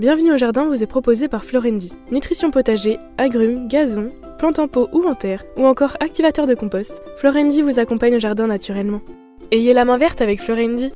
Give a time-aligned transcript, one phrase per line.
[0.00, 1.92] Bienvenue au jardin vous est proposé par Florendi.
[2.10, 7.02] Nutrition potager, agrumes, gazon, plantes en pot ou en terre, ou encore activateur de compost,
[7.18, 9.02] Florendi vous accompagne au jardin naturellement.
[9.50, 10.90] Ayez la main verte avec Florendi.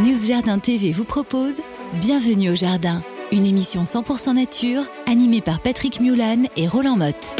[0.00, 1.62] News Jardin TV vous propose
[1.94, 3.00] Bienvenue au jardin,
[3.32, 7.36] une émission 100% nature animée par Patrick Mulan et Roland Motte.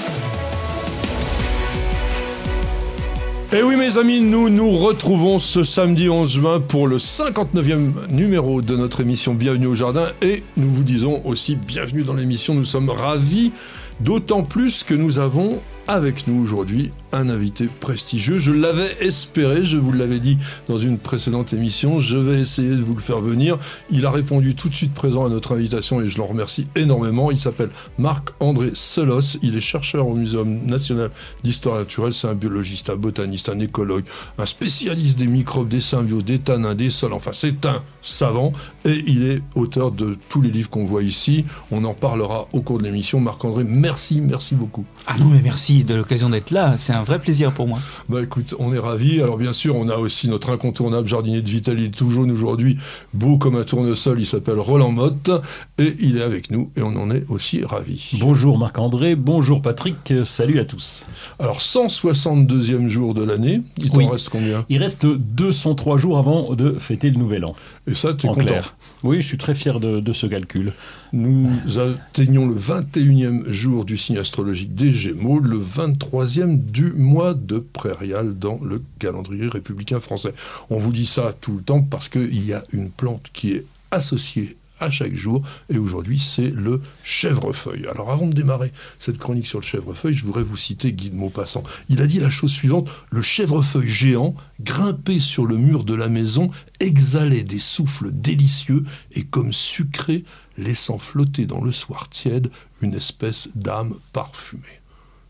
[3.57, 8.61] Et oui mes amis, nous nous retrouvons ce samedi 11 juin pour le 59e numéro
[8.63, 10.09] de notre émission Bienvenue au Jardin.
[10.23, 13.53] Et nous vous disons aussi bienvenue dans l'émission, nous sommes ravis,
[14.01, 18.39] d'autant plus que nous avons avec nous aujourd'hui un invité prestigieux.
[18.39, 20.37] Je l'avais espéré, je vous l'avais dit
[20.69, 23.59] dans une précédente émission, je vais essayer de vous le faire venir.
[23.91, 27.31] Il a répondu tout de suite présent à notre invitation et je l'en remercie énormément.
[27.31, 31.11] Il s'appelle Marc-André Selos, il est chercheur au Muséum national
[31.45, 34.05] d'histoire naturelle, c'est un biologiste, un botaniste, un écologue,
[34.39, 38.53] un spécialiste des microbes, des symbioses, des tanins, des sols, enfin c'est un savant
[38.85, 41.45] et il est auteur de tous les livres qu'on voit ici.
[41.71, 43.21] On en parlera au cours de l'émission.
[43.21, 44.85] Marc-André, merci, merci beaucoup.
[45.07, 47.79] Ah non mais merci de l'occasion d'être là, c'est un vrai plaisir pour moi.
[48.09, 49.21] Bah écoute, on est ravis.
[49.23, 52.31] Alors bien sûr, on a aussi notre incontournable jardinier de Vital, il est tout jaune
[52.31, 52.77] aujourd'hui,
[53.13, 55.31] beau comme un tournesol, il s'appelle Roland Motte,
[55.79, 58.11] et il est avec nous, et on en est aussi ravis.
[58.21, 61.07] Bonjour Marc-André, bonjour Patrick, salut à tous.
[61.39, 64.07] Alors 162e jour de l'année, il t'en Oui.
[64.09, 64.65] reste combien?
[64.69, 67.55] Il reste 203 jours avant de fêter le nouvel an.
[67.87, 68.77] Et ça, tu es En content clair.
[69.05, 70.73] Oui, je suis très fier de, ce calcul.
[71.13, 77.59] Nous atteignons le 21e jour du signe astrologique des Gémeaux, le 23e du mois de
[77.59, 80.33] prairial dans le calendrier républicain français.
[80.71, 83.67] On vous dit ça tout le temps parce qu'il y a une plante qui est
[83.91, 87.87] associée à chaque jour, et aujourd'hui c'est le chèvrefeuille.
[87.87, 91.17] Alors avant de démarrer cette chronique sur le chèvrefeuille, je voudrais vous citer Guy de
[91.17, 91.63] Maupassant.
[91.89, 96.09] Il a dit la chose suivante, le chèvrefeuille géant, grimpé sur le mur de la
[96.09, 100.25] maison, exhalait des souffles délicieux et comme sucré,
[100.59, 104.84] laissant flotter dans le soir tiède une espèce d'âme parfumée.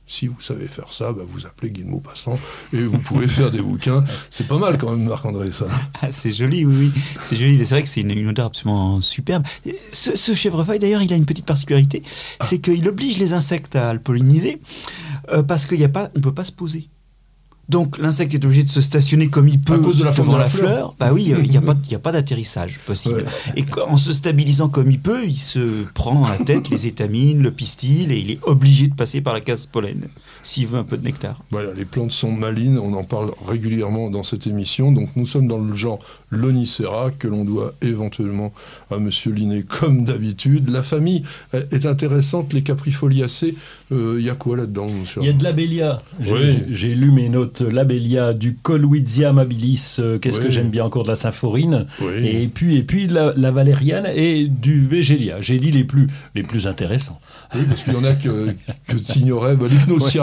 [0.07, 2.39] Si vous savez faire ça, bah, vous appelez Guy de Maupassant
[2.75, 4.05] et vous pouvez faire des bouquins.
[4.29, 5.67] C'est pas mal quand même, Marc-André, ça.
[6.03, 7.03] Ah, c'est joli, oui, oui.
[7.23, 9.45] C'est joli, mais c'est vrai que c'est une, une odeur absolument superbe.
[9.93, 12.03] Ce, ce chèvrefeuille, d'ailleurs, il a une petite particularité,
[12.43, 14.61] c'est qu'il oblige les insectes à le polliniser
[15.33, 15.87] euh, parce qu'on ne
[16.21, 16.89] peut pas se poser.
[17.69, 20.39] Donc l'insecte est obligé de se stationner comme il peut cause de la forme devant
[20.39, 20.71] de la la fleur.
[20.71, 20.95] fleur.
[20.99, 23.25] Bah oui, euh, il n'y a pas, il y a pas d'atterrissage possible.
[23.25, 23.53] Ouais.
[23.57, 27.43] Et en se stabilisant comme il peut, il se prend à la tête les étamines,
[27.43, 30.09] le pistil, et il est obligé de passer par la case pollen
[30.43, 31.41] s'il veut un peu de nectar.
[31.51, 34.93] Voilà, les plantes sont malines, on en parle régulièrement dans cette émission.
[34.93, 35.99] Donc nous sommes dans le genre
[36.29, 38.53] Lonicera, que l'on doit éventuellement
[38.91, 40.69] à Monsieur Linné comme d'habitude.
[40.69, 41.23] La famille
[41.55, 43.55] est intéressante, les caprifoliacées,
[43.93, 46.03] euh, il y a quoi là-dedans monsieur Il y a de l'abélia.
[46.21, 46.41] J'ai Oui.
[46.69, 47.54] j'ai- j'ai lu mes notes.
[47.61, 50.45] L'abélia, du Colwizia amabilis, euh, qu'est-ce Oui.
[50.47, 51.87] que j'aime bien encore de la symphorine.
[52.01, 52.27] Oui.
[52.27, 55.41] Et puis, et puis la, la valériane et du végélia.
[55.41, 57.21] J'ai dit les plus, les plus intéressants.
[57.55, 58.49] Oui, parce qu'il y en a que,
[58.89, 59.57] que tu ignorais.
[59.57, 59.67] Bah,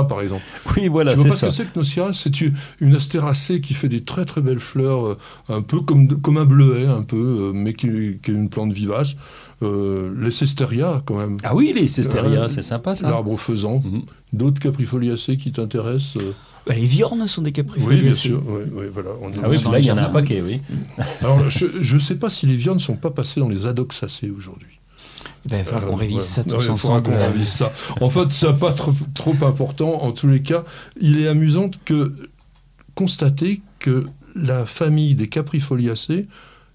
[0.08, 0.44] par exemple.
[0.78, 1.48] Oui, voilà, tu vois c'est pas ce ça.
[1.48, 5.18] que c'est que Gnosia C'est une- astéracée qui fait des très très belles fleurs, euh,
[5.50, 7.88] un peu comme, comme un bleuet, un peu, euh, mais qui,
[8.22, 9.16] qui est une plante vivace.
[9.64, 11.38] Euh, les cesteria, quand même.
[11.44, 13.10] Ah oui, les cesterias, Euh, c'est sympa ça.
[13.10, 13.80] L'arbre faisant.
[13.86, 14.02] Mhm.
[14.34, 16.32] D'autres caprifoliacées qui t'intéressent euh,
[16.68, 17.98] Bah, les viornes sont des caprifoliacées.
[18.02, 18.42] Oui, bien sûr.
[18.46, 20.62] Oui, oui, voilà, on Ah oui, puis là, il y en a un paquet, oui.
[21.22, 24.30] Alors, je ne sais pas si les viandes ne sont pas passées dans les adoxacées
[24.30, 24.80] aujourd'hui.
[25.50, 26.24] Ben, il va falloir qu'on Euh, révise ouais.
[26.24, 27.04] ça Ouais, tous il faudra ensemble.
[27.04, 27.74] qu'on révise ça.
[28.00, 30.04] En fait, c'est pas trop, trop important.
[30.04, 30.64] En tous les cas,
[31.00, 32.14] il est amusant que
[32.94, 34.04] constater que
[34.36, 36.28] la famille des caprifoliacées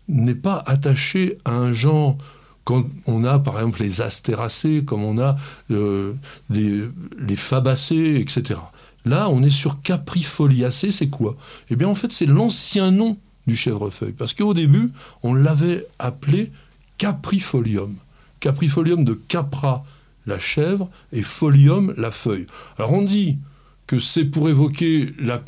[0.08, 2.16] n'est pas attachée à un genre.
[2.64, 5.36] Quand on a, par exemple, les astéracées, comme on a
[5.70, 6.14] euh,
[6.50, 6.82] les,
[7.20, 8.58] les fabacées, etc.
[9.06, 11.36] Là, on est sur caprifoliacées, c'est quoi?
[11.70, 14.12] Eh bien, en fait, c'est l'ancien nom du chèvrefeuille.
[14.12, 14.90] Parce qu'au début,
[15.22, 16.50] on l'avait appelé
[16.98, 17.94] caprifolium.
[18.40, 19.84] Caprifolium de capra,
[20.26, 22.46] la chèvre, et folium, la feuille.
[22.78, 23.38] Alors on dit
[23.86, 25.40] que c'est pour évoquer la,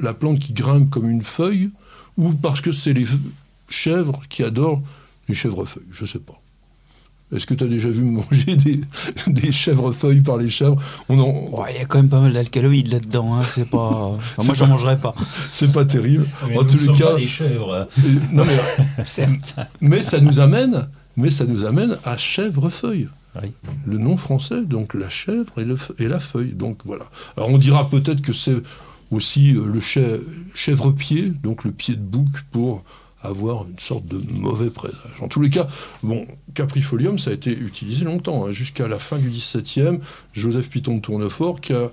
[0.00, 1.70] la plante qui grimpe comme une feuille,
[2.16, 3.06] ou parce que c'est les
[3.68, 4.82] chèvres qui adorent
[5.28, 6.41] les chèvrefeuilles, je sais pas.
[7.34, 8.80] Est-ce que tu as déjà vu manger des,
[9.26, 10.76] des chèvrefeuilles par les chèvres
[11.08, 13.36] On en- Ouais, Il y a quand même pas mal d'alcaloïdes là-dedans.
[13.36, 13.42] Hein.
[13.46, 13.78] C'est pas.
[14.36, 15.14] Enfin, moi, j'en pas- mangerai pas.
[15.50, 16.26] C'est pas terrible.
[16.48, 17.88] Mais en nous tous ne les cas, pas des chèvres.
[17.98, 19.56] et- non mais Certes.
[19.80, 23.08] Mais ça nous amène, mais ça nous amène à chèvrefeuille.
[23.42, 23.50] Oui.
[23.86, 26.52] Le nom français, donc la chèvre et, le fe- et la feuille.
[26.52, 27.06] Donc voilà.
[27.38, 28.56] Alors on dira peut-être que c'est
[29.10, 30.20] aussi euh, le chè-
[30.54, 32.84] chèvre-pied, donc le pied de bouc pour
[33.22, 34.98] avoir une sorte de mauvais présage.
[35.20, 35.68] En tous les cas,
[36.02, 40.00] bon, Caprifolium, ça a été utilisé longtemps, hein, jusqu'à la fin du XVIIe.
[40.32, 41.90] Joseph Piton de Tournefort qui a,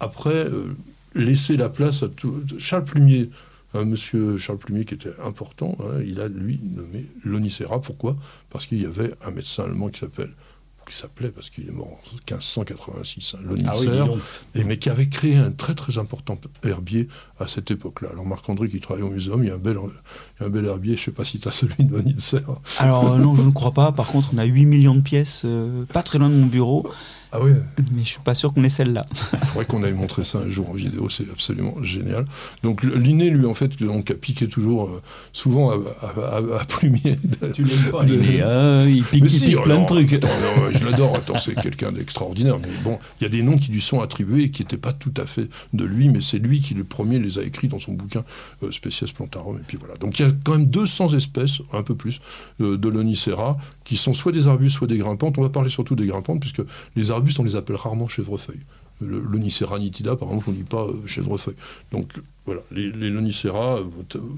[0.00, 0.76] après, euh,
[1.14, 2.42] laissé la place à tout...
[2.58, 3.30] Charles Plumier
[3.76, 7.80] un monsieur Charles Plumier qui était important, hein, il a lui nommé l'Onicera.
[7.80, 8.16] Pourquoi?
[8.48, 10.30] Parce qu'il y avait un médecin allemand qui s'appelle
[10.84, 13.88] qui s'appelait, parce qu'il est mort en 1586, hein, Ah oui,
[14.54, 17.08] et, mais qui avait créé un très très important herbier
[17.38, 18.10] à cette époque-là.
[18.12, 19.78] Alors Marc-André qui travaille au muséum, il y a un bel,
[20.40, 22.42] un bel herbier, je ne sais pas si tu as celui de l'Onicère.
[22.78, 23.92] Alors euh, non, je ne crois pas.
[23.92, 26.86] Par contre, on a 8 millions de pièces, euh, pas très loin de mon bureau,
[27.32, 27.52] Ah oui
[27.94, 29.02] mais je suis pas sûr qu'on ait celle-là.
[29.32, 32.24] Il faudrait qu'on aille montrer ça un jour en vidéo, c'est absolument génial.
[32.64, 35.02] Donc Linné, lui, en fait, donc, a piqué toujours, euh,
[35.32, 36.08] souvent à, à,
[36.38, 37.16] à- à Plumier.
[37.54, 38.86] Tu l'aimes pas, De- Linné, hein?
[38.88, 40.12] Il pique, Mais il si, pique oh plein non, de trucs.
[40.14, 42.58] attends, non, je l'adore, attends, c'est quelqu'un d'extraordinaire.
[42.60, 44.92] Mais bon, il y a des noms qui lui sont attribués et qui n'étaient pas
[44.92, 47.80] tout à fait de lui, mais c'est lui qui, le premier, les a écrits dans
[47.80, 48.24] son bouquin
[48.62, 49.56] euh, Species Plantarum.
[49.58, 49.94] Et puis voilà.
[49.96, 52.20] Donc il y a quand même 200 espèces, un peu plus,
[52.60, 55.38] euh, de l'Onicera, qui sont soit des arbustes, soit des grimpantes.
[55.38, 56.62] On va parler surtout des grimpantes, puisque
[56.96, 58.60] les arbustes, on les appelle rarement chèvrefeuilles.
[59.00, 61.56] Le- L'Onicera nitida, par exemple, on ne dit pas euh, chèvrefeuille.
[61.92, 62.12] Donc
[62.46, 63.84] voilà, les, les Lonicera, euh,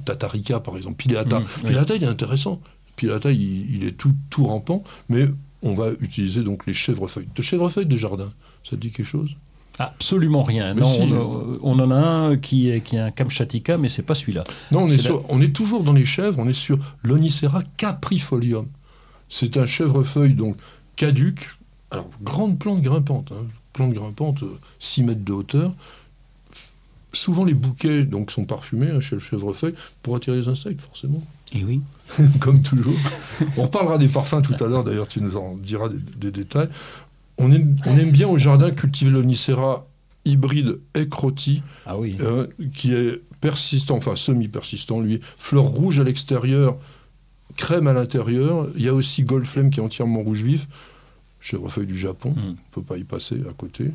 [0.04, 1.40] Tatarica, par exemple, Pileata.
[1.40, 1.68] Mm, oui.
[1.68, 2.60] Pileata, il est intéressant.
[2.96, 5.28] Pileata, il, il est tout, tout rampant, mais
[5.62, 7.28] on va utiliser donc les chèvrefeuilles.
[7.34, 8.32] De chèvrefeuilles de jardin,
[8.64, 9.36] ça te dit quelque chose?
[9.78, 10.72] Absolument rien.
[10.74, 11.00] Non, si.
[11.02, 14.42] on, on en a un qui est, qui est un Kamchatka, mais c'est pas celui-là.
[14.72, 18.66] Non, on est, sur- on est toujours dans les chèvres, on est sur l'Onicera caprifolium.
[19.28, 20.56] C'est un chèvrefeuille donc
[20.96, 21.50] caduque,
[21.90, 25.74] alors grande plante grimpante, hein, plante grimpante, euh, 6 mètres de hauteur.
[27.12, 31.22] Souvent les bouquets donc sont parfumés hein, chez le chèvrefeuille pour attirer les insectes forcément.
[31.52, 31.80] Et oui.
[32.40, 32.94] comme toujours.
[33.56, 36.68] On reparlera des parfums tout à l'heure, d'ailleurs, tu nous en diras des, des détails.
[37.38, 39.86] On aime, on aime bien au jardin cultiver l'Onicera
[40.24, 42.16] hybride Ecroti, Ah oui.
[42.20, 46.76] euh, qui est persistant, enfin semi-persistant, lui, fleur rouge à l'extérieur,
[47.56, 48.68] crème à l'intérieur.
[48.76, 50.66] Il y a aussi Goldflame qui est entièrement rouge vif,
[51.40, 52.40] chèvrefeuille du Japon, Mm.
[52.40, 53.90] on ne peut pas y passer à côté.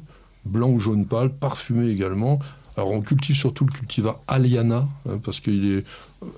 [0.46, 2.40] Blanc ou jaune pâle, parfumé également.
[2.78, 5.84] Alors on cultive surtout le cultivar Aliana, hein, parce qu'il est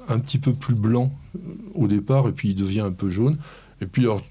[0.09, 1.39] un petit peu plus blanc euh,
[1.75, 3.38] au départ, et puis il devient un peu jaune.
[3.81, 4.21] Et puis alors,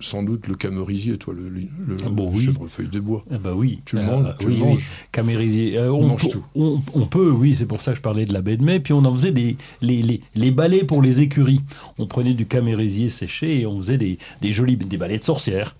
[0.00, 1.62] sans doute le camérisier, toi, le, le,
[2.04, 2.44] Ah bon, oui.
[2.44, 3.24] chèvrefeuille des bois.
[3.30, 3.80] Ah bah oui.
[3.84, 4.68] Tu le Euh, manges, tu oui, le oui.
[4.70, 4.90] manges.
[5.12, 5.78] Camérisier.
[5.78, 6.44] Euh, On mange tout.
[6.56, 8.80] On, on peut, oui, c'est pour ça que je parlais de la baie de mai.
[8.80, 11.60] Puis on en faisait des, les, les, les balais pour les écuries.
[11.98, 15.76] On prenait du camérisier séché et on faisait des, des jolis des balais de sorcières.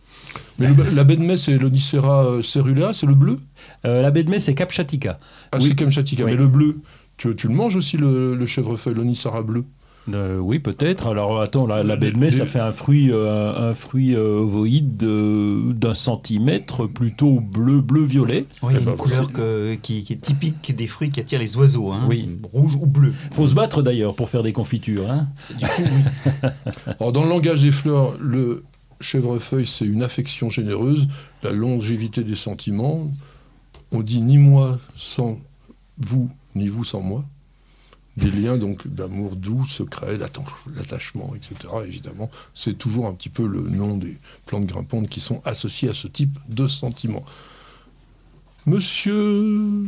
[0.59, 3.39] Mais le- la baie de mai, c'est l'Onicera euh, cerulea, c'est le bleu?
[3.85, 5.19] Euh, la baie de mai, c'est Kapchatika.
[5.53, 5.75] Ah, Oui.
[5.77, 5.85] c'est.
[5.85, 6.23] Oui.
[6.25, 6.79] Mais le bleu,
[7.17, 9.65] tu, tu le manges aussi, le, le chèvrefeuille, l'Onicera bleu?
[10.13, 11.07] Euh, oui, peut-être.
[11.07, 14.41] Alors attends, la, la baie de mai, ça fait un fruit, euh, un, fruit euh,
[14.41, 18.45] ovoïde de- d'un centimètre, plutôt bleu, bleu-violet.
[18.63, 21.57] Oui, Eh ben, une couleur que- qui, qui est typique des fruits qui attirent les
[21.57, 21.91] oiseaux.
[21.91, 22.07] Hein.
[22.09, 22.29] Oui.
[22.53, 23.15] Rouge ou bleu.
[23.33, 25.11] Faut se battre d'ailleurs pour faire des confitures.
[25.11, 25.29] Hein.
[27.01, 28.65] Alors, dans le langage des fleurs, le
[29.01, 31.09] chèvrefeuille, c'est une affection généreuse,
[31.43, 33.09] la longévité des sentiments.
[33.93, 35.39] On dit ni moi sans
[35.99, 37.25] vous, ni vous sans moi.
[38.17, 41.57] Des liens donc d'amour doux, secret, l'attachement, etc.
[41.85, 45.95] Évidemment, c'est toujours un petit peu le nom des plantes grimpantes qui sont associées à
[45.95, 47.25] ce type de sentiments.
[48.67, 49.85] Monsieur,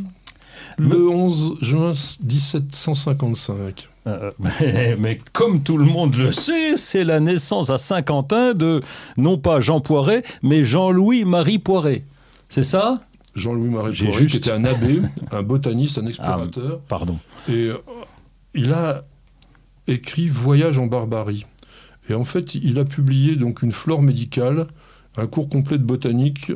[0.77, 1.93] le 11 juin
[2.23, 3.87] 1755.
[4.07, 8.81] Euh, mais, mais comme tout le monde le sait, c'est la naissance à Saint-Quentin de
[9.17, 12.03] non pas Jean Poiret, mais Jean-Louis-Marie Poiret.
[12.49, 13.01] C'est ça?
[13.35, 15.01] Jean-Louis-Marie Poiret, juste- qui était un abbé,
[15.31, 16.79] un botaniste, un explorateur.
[16.87, 17.17] Pardon.
[17.49, 17.69] Et
[18.53, 19.05] il a
[19.87, 21.45] écrit Voyage en Barbarie.
[22.09, 24.67] Et en fait, il a publié donc une flore médicale,
[25.17, 26.51] un cours complet de botanique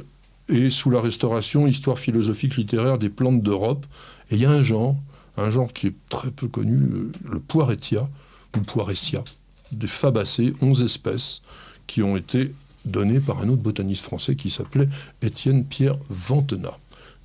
[0.49, 3.85] et sous la Restauration, histoire philosophique littéraire des plantes d'Europe.
[4.29, 4.95] Et il y a un genre,
[5.37, 8.09] un genre qui est très peu connu, le poiretia
[8.57, 9.23] ou poiressia,
[9.71, 11.41] des fabacées, 11 espèces
[11.87, 12.53] qui ont été
[12.85, 14.89] données par un autre botaniste français qui s'appelait
[15.21, 16.77] Étienne Pierre Ventenat.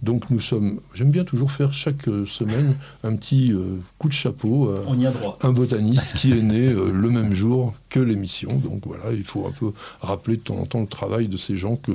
[0.07, 4.13] Donc nous sommes, j'aime bien toujours faire chaque euh, semaine un petit euh, coup de
[4.13, 5.37] chapeau à On y a droit.
[5.43, 8.57] un botaniste qui est né euh, le même jour que l'émission.
[8.59, 11.57] Donc voilà, il faut un peu rappeler de temps en temps le travail de ces
[11.57, 11.91] gens que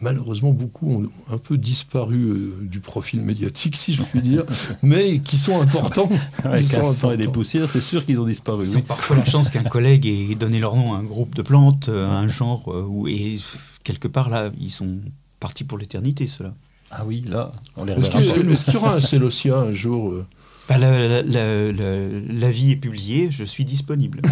[0.00, 4.44] malheureusement beaucoup ont un peu disparu euh, du profil médiatique, si je puis dire,
[4.82, 6.08] mais qui sont importants.
[6.44, 6.80] Avec sang
[7.12, 7.32] et des importants.
[7.32, 8.64] poussières, c'est sûr qu'ils ont disparu.
[8.64, 8.78] Ils oui.
[8.78, 11.90] ont parfois la chance qu'un collègue ait donné leur nom à un groupe de plantes,
[11.90, 13.38] à un genre, où, et
[13.84, 14.96] quelque part là, ils sont
[15.40, 16.54] partis pour l'éternité, ceux-là.
[16.90, 18.52] Ah oui, là, on les Est-ce reverra qu'il pas.
[18.52, 20.26] est-ce qu'il y aura un Célosia un jour euh,
[20.68, 22.08] Bah, la- la- la- la-
[22.40, 24.20] L'avis est publié, je suis disponible.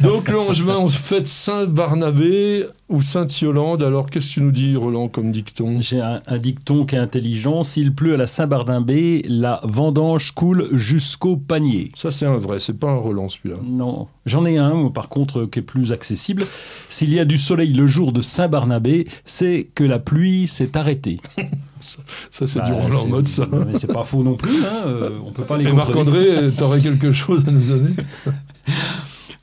[0.00, 3.82] Donc le 11 juin, on fête Saint-Barnabé ou Sainte-Yolande.
[3.82, 5.80] Alors qu'est-ce que tu nous dis, Roland, comme dicton?
[5.80, 7.62] J'ai un, un dicton qui est intelligent.
[7.62, 11.90] S'il pleut à la Saint-Barnabé, la vendange coule jusqu'au panier.
[11.94, 13.56] Ça, c'est un vrai, c'est pas un Roland celui-là.
[13.64, 16.46] Non, j'en ai un, par contre, qui est plus accessible.
[16.88, 21.20] S'il y a du soleil le jour de Saint-Barnabé, c'est que la pluie s'est arrêtée.
[21.86, 21.98] ça,
[22.30, 23.46] ça, c'est Bah, du Roland ça.
[23.50, 24.64] Mais c'est pas faux non plus.
[24.64, 24.86] Hein.
[24.86, 25.72] euh, on peut pas les Et.
[25.72, 27.94] Marc-André, t'aurais quelque chose à nous donner?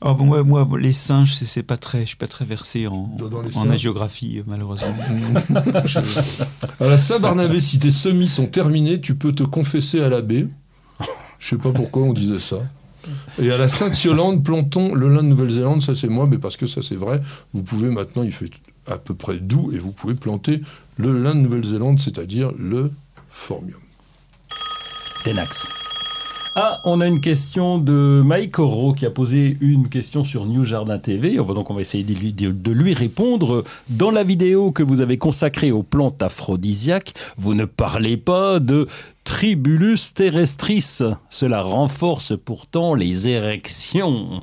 [0.06, 3.10] Ah bon, moi, moi, les singes, c'est pas très, je suis pas très versé en,
[3.54, 4.94] en géographie, malheureusement.
[6.80, 10.46] À la Saint-Barnabé, si tes semis sont terminés, tu peux te confesser à l'abbé.
[11.38, 12.58] Je sais pas pourquoi on disait ça.
[13.40, 16.66] Et à la Sainte-Yolande, plantons le lin de Nouvelle-Zélande, ça c'est moi, mais parce que
[16.66, 17.20] ça c'est vrai.
[17.52, 18.50] Vous pouvez maintenant, il fait
[18.86, 20.60] à peu près doux, et vous pouvez planter
[20.96, 22.90] le lin de Nouvelle-Zélande, c'est-à-dire le
[23.30, 23.80] formium.
[25.24, 25.68] Tenax.
[26.56, 30.62] Ah, on a une question de Mike Oro qui a posé une question sur New
[30.62, 31.40] Jardin TV.
[31.40, 33.64] On va donc on va essayer de lui, de- de lui répondre.
[33.88, 38.86] Dans la vidéo que vous avez consacrée aux plantes aphrodisiaques, vous ne parlez pas de
[39.24, 40.98] Tribulus terrestris.
[41.28, 44.42] Cela renforce pourtant les érections.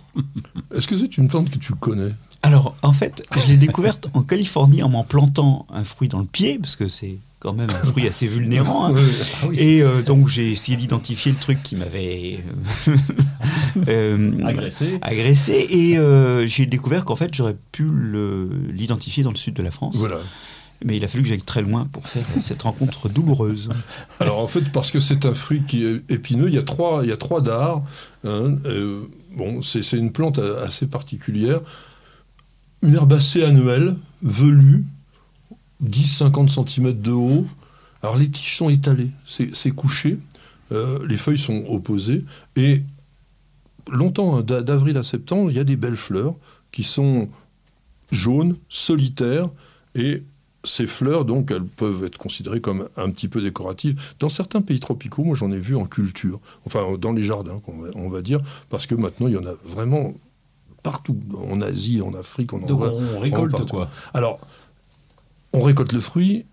[0.76, 2.12] Est-ce que c'est une plante que tu connais?
[2.44, 6.26] Alors, en fait, je l'ai découverte en Californie en m'en plantant un fruit dans le
[6.26, 8.88] pied, parce que c'est quand même un fruit assez vulnérant.
[8.96, 9.00] hein.
[9.48, 9.56] Ouais.
[9.58, 12.40] Et euh, donc, j'ai essayé d'identifier le truc qui m'avait
[12.88, 12.96] euh,
[13.88, 14.98] euh, Agressé.
[15.02, 15.68] agressé.
[15.70, 17.90] Et euh, j'ai découvert qu'en fait, j'aurais pu
[18.72, 19.96] l'identifier dans le sud de la France.
[19.98, 20.18] Voilà.
[20.84, 23.70] Mais il a fallu que j'aille très loin pour faire cette rencontre douloureuse.
[24.20, 27.02] Alors en fait, parce que c'est un fruit qui est épineux, il y a trois,
[27.04, 27.84] il y a trois dards.
[28.24, 28.56] hein,
[29.36, 31.60] bon, c'est une plante assez particulière.
[32.84, 34.84] Une herbacée annuelle, velue,
[35.84, 37.46] 10-50 cm de haut.
[38.02, 40.18] Alors les tiges sont étalées, c'est couché,
[40.72, 42.26] euh, les feuilles sont opposées.
[42.56, 42.82] Et
[43.92, 46.36] longtemps, hein, d'a- d'avril à septembre, il y a des belles fleurs
[46.72, 47.30] qui sont
[48.12, 49.48] jaunes, solitaires,
[49.94, 50.24] et
[50.64, 54.00] ces fleurs, donc, elles peuvent être considérées comme un petit peu décoratives.
[54.20, 57.62] Dans certains pays tropicaux, moi j'en ai vu en culture, enfin dans les jardins,
[57.96, 60.14] on va dire, parce que maintenant il y en a vraiment
[60.84, 61.18] partout,
[61.50, 62.94] en Asie, en Afrique, on en Donc voit.
[62.94, 63.90] on récolte quoi?
[64.14, 64.40] Alors,
[65.54, 66.46] on récolte le fruit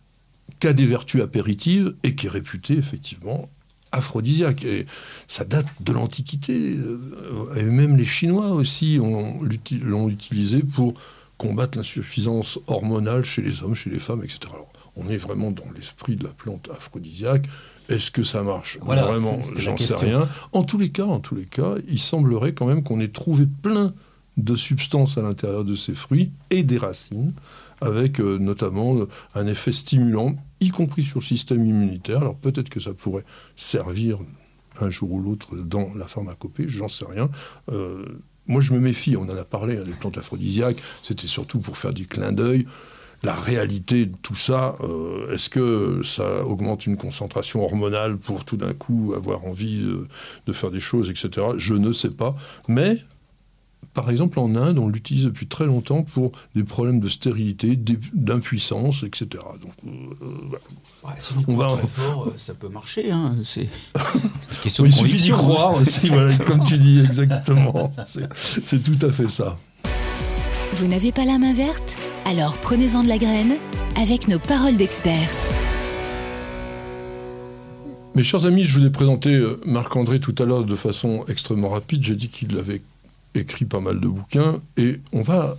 [0.61, 3.49] qui a des vertus apéritives et qui est réputé effectivement
[3.93, 4.65] aphrodisiaque.
[4.65, 4.87] Et
[5.29, 6.77] ça date de l'Antiquité.
[6.77, 10.95] euh, Et même les Chinois aussi l'ont utilisé pour
[11.39, 14.41] combattre l'insuffisance hormonale chez les hommes, chez les femmes, etc.
[14.53, 17.47] Alors, on est vraiment dans l'esprit de la plante aphrodisiaque.
[17.89, 18.79] Est-ce que ça marche?
[18.83, 20.29] Voilà, Vraiment, j'en sais rien.
[20.53, 23.47] En tous les cas, en tous les cas, il semblerait quand même qu'on ait trouvé
[23.47, 23.95] plein
[24.39, 27.33] de substances à l'intérieur de ces fruits et des racines,
[27.81, 32.19] avec euh, notamment euh, un effet stimulant, y compris sur le système immunitaire.
[32.19, 33.25] Alors peut-être que ça pourrait
[33.57, 34.19] servir
[34.81, 37.29] un jour ou l'autre dans la pharmacopée, j'en sais rien.
[37.71, 38.05] Euh,
[38.47, 41.77] moi, je me méfie, on en a parlé, hein, des plantes aphrodisiaques, c'était surtout pour
[41.77, 42.67] faire du clin d'œil.
[43.25, 44.77] La réalité de tout ça,
[45.33, 50.07] est-ce que ça augmente une concentration hormonale pour tout d'un coup avoir envie de,
[50.47, 51.49] de faire des choses, etc.
[51.57, 52.37] Je ne sais pas.
[52.69, 52.99] Mais
[54.01, 57.77] par exemple, en Inde, on l'utilise depuis très longtemps pour des problèmes de stérilité,
[58.15, 59.27] d'impuissance, etc.
[59.61, 59.91] Donc, euh,
[61.03, 61.17] voilà.
[61.19, 63.11] si on va- très fort, ça peut marcher.
[63.11, 63.37] Hein.
[63.43, 63.63] C'est
[63.95, 65.37] une question Oui, de il suffit d'y hein.
[65.37, 67.93] croire aussi, voilà, comme tu dis, exactement.
[68.05, 69.59] C'est tout à fait ça.
[70.75, 71.97] Vous n'avez pas la main verte?
[72.25, 73.55] Alors prenez-en de la graine
[73.97, 75.35] avec nos paroles d'experts.
[78.15, 81.69] Mes chers amis, je vous ai présenté euh, Marc-André tout à l'heure de façon extrêmement
[81.71, 82.03] rapide.
[82.03, 82.83] J'ai dit qu'il avait
[83.35, 85.57] écrit pas mal de bouquins et on va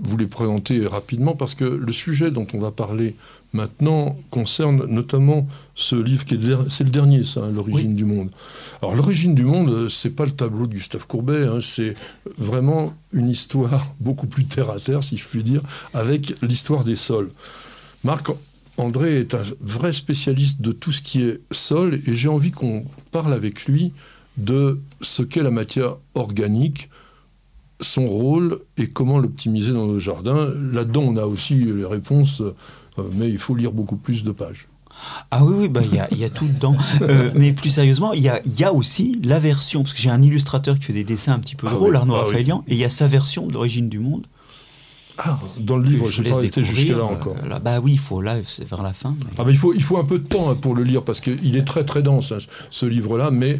[0.00, 3.16] vous les présenter rapidement parce que le sujet dont on va parler
[3.52, 8.30] maintenant concerne notamment ce livre qui est c'est le dernier, ça, hein, l'origine du monde.
[8.80, 11.94] Alors l'origine du monde, euh, c'est pas le tableau de Gustave Courbet, hein, c'est
[12.36, 15.62] vraiment une histoire beaucoup plus terre à terre, si je puis dire,
[15.94, 17.30] avec l'histoire des sols.
[18.04, 18.28] Marc
[18.76, 22.84] André est un vrai spécialiste de tout ce qui est sol et j'ai envie qu'on
[23.10, 23.92] parle avec lui
[24.38, 26.88] de ce qu'est la matière organique,
[27.80, 30.48] son rôle et comment l'optimiser dans nos jardins.
[30.72, 32.54] Là-dedans, on a aussi les réponses, euh,
[33.14, 34.68] mais il faut lire beaucoup plus de pages.
[35.30, 36.76] Ah oui, oui, bah, il y, a, il y a tout dedans.
[37.02, 40.00] Euh, mais plus sérieusement, il y a, il y a aussi la version, parce que
[40.00, 42.24] j'ai un illustrateur qui fait des dessins un petit peu Ah drôles, oui, Arnaud ah
[42.28, 42.44] oui.
[42.66, 44.26] Et il y a sa version de l'origine du monde.
[45.18, 47.34] Ah, dans le livre, je n'ai pas été jusque-là euh, encore.
[47.48, 49.14] là, bah oui, il faut là, c'est vers la fin.
[49.18, 51.02] mais- Ah ben, il, faut, il faut un peu de temps hein, pour le lire
[51.02, 52.38] parce qu'il est très très dense hein,
[52.70, 53.58] ce livre-là, mais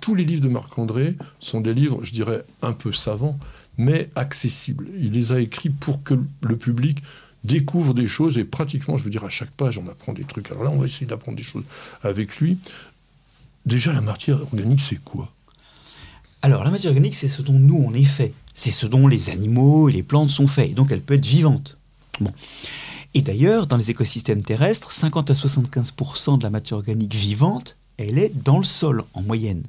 [0.00, 3.38] tous les livres de Marc-André sont des livres, je dirais, un peu savants,
[3.78, 4.88] mais accessibles.
[4.98, 7.02] Il les a écrits pour que le public
[7.44, 10.50] découvre des choses et pratiquement, je veux dire, à chaque page, on apprend des trucs.
[10.50, 11.64] Alors là, on va essayer d'apprendre des choses
[12.02, 12.58] avec lui.
[13.64, 15.32] Déjà, la matière organique, c'est quoi?
[16.42, 18.32] Alors, la matière organique, c'est ce dont nous, on est fait.
[18.54, 20.74] C'est ce dont les animaux et les plantes sont faits.
[20.74, 21.76] Donc, elle peut être vivante.
[22.20, 22.32] Bon.
[23.14, 28.18] Et d'ailleurs, dans les écosystèmes terrestres, 50 à 75% de la matière organique vivante, elle
[28.18, 29.62] est dans le sol, en moyenne.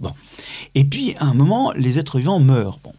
[0.00, 0.12] Bon.
[0.74, 2.78] Et puis, à un moment, les êtres vivants meurent.
[2.82, 2.92] Bon.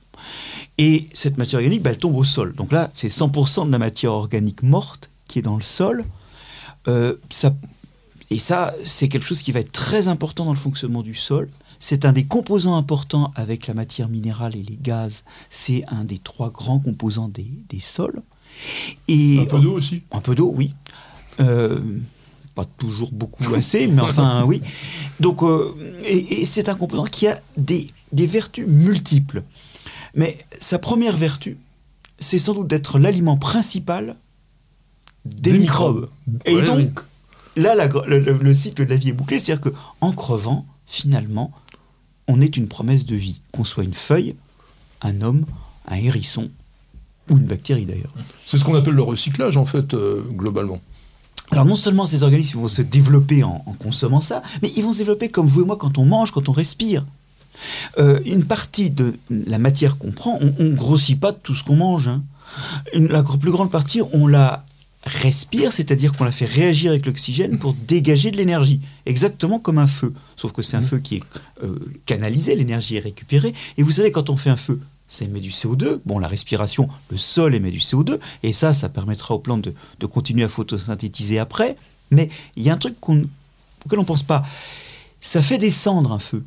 [0.78, 2.54] Et cette matière organique, bah, elle tombe au sol.
[2.56, 6.04] Donc là, c'est 100% de la matière organique morte qui est dans le sol.
[6.88, 7.54] Euh, ça,
[8.32, 11.50] et ça, c'est quelque chose qui va être très important dans le fonctionnement du sol.
[11.80, 15.24] C'est un des composants importants avec la matière minérale et les gaz.
[15.50, 18.22] C'est un des trois grands composants des, des sols.
[19.08, 20.74] Et, un peu d'eau aussi Un peu d'eau, oui.
[21.40, 21.80] Euh,
[22.60, 24.62] pas toujours beaucoup assez, mais enfin oui.
[25.20, 25.74] Donc, euh,
[26.06, 29.44] et, c'est un composant qui a des, des, vertus multiples.
[30.16, 31.58] Mais sa première vertu,
[32.20, 34.16] c'est sans doute d'être l'aliment principal
[35.26, 36.10] des, microbes.
[36.46, 37.00] Et donc,
[37.56, 37.76] là,
[38.08, 41.52] le, cycle de la vie est bouclé, c'est-à-dire qu'en crevant, finalement,
[42.28, 44.36] on est une promesse de vie, qu'on soit une feuille,
[45.02, 45.46] un homme,
[45.88, 46.52] un hérisson
[47.30, 48.14] ou une bactérie d'ailleurs.
[48.46, 50.82] C'est ce qu'on appelle le recyclage en fait, euh, globalement.
[51.52, 55.00] Alors non seulement ces organismes vont se développer en, consommant ça, mais ils vont se
[55.00, 57.06] développer comme vous et moi quand on mange, quand on respire.
[57.98, 61.76] Euh, une partie de la matière qu'on prend, on ne grossit pas tout ce qu'on
[61.76, 62.08] mange.
[62.08, 62.24] Hein.
[62.94, 64.64] la plus grande partie, on la
[65.04, 69.88] respire, c'est-à-dire qu'on la fait réagir avec l'oxygène pour dégager de l'énergie, exactement comme un
[69.88, 70.14] feu.
[70.36, 70.86] Sauf que c'est un mmh.
[70.86, 71.24] feu qui est
[71.64, 73.54] euh, canalisé, l'énergie est récupérée.
[73.78, 74.80] Et vous savez, quand on fait un feu,
[75.10, 76.00] ça émet du CO2.
[76.06, 79.68] Bon, la respiration, le sol émet du CO2, et ça, ça permettra aux plantes
[80.00, 81.76] de, continuer à photosynthétiser après.
[82.12, 83.26] Mais il y a un truc qu'on,
[83.86, 84.44] auquel on ne pense pas.
[85.20, 86.46] Ça fait descendre un feu.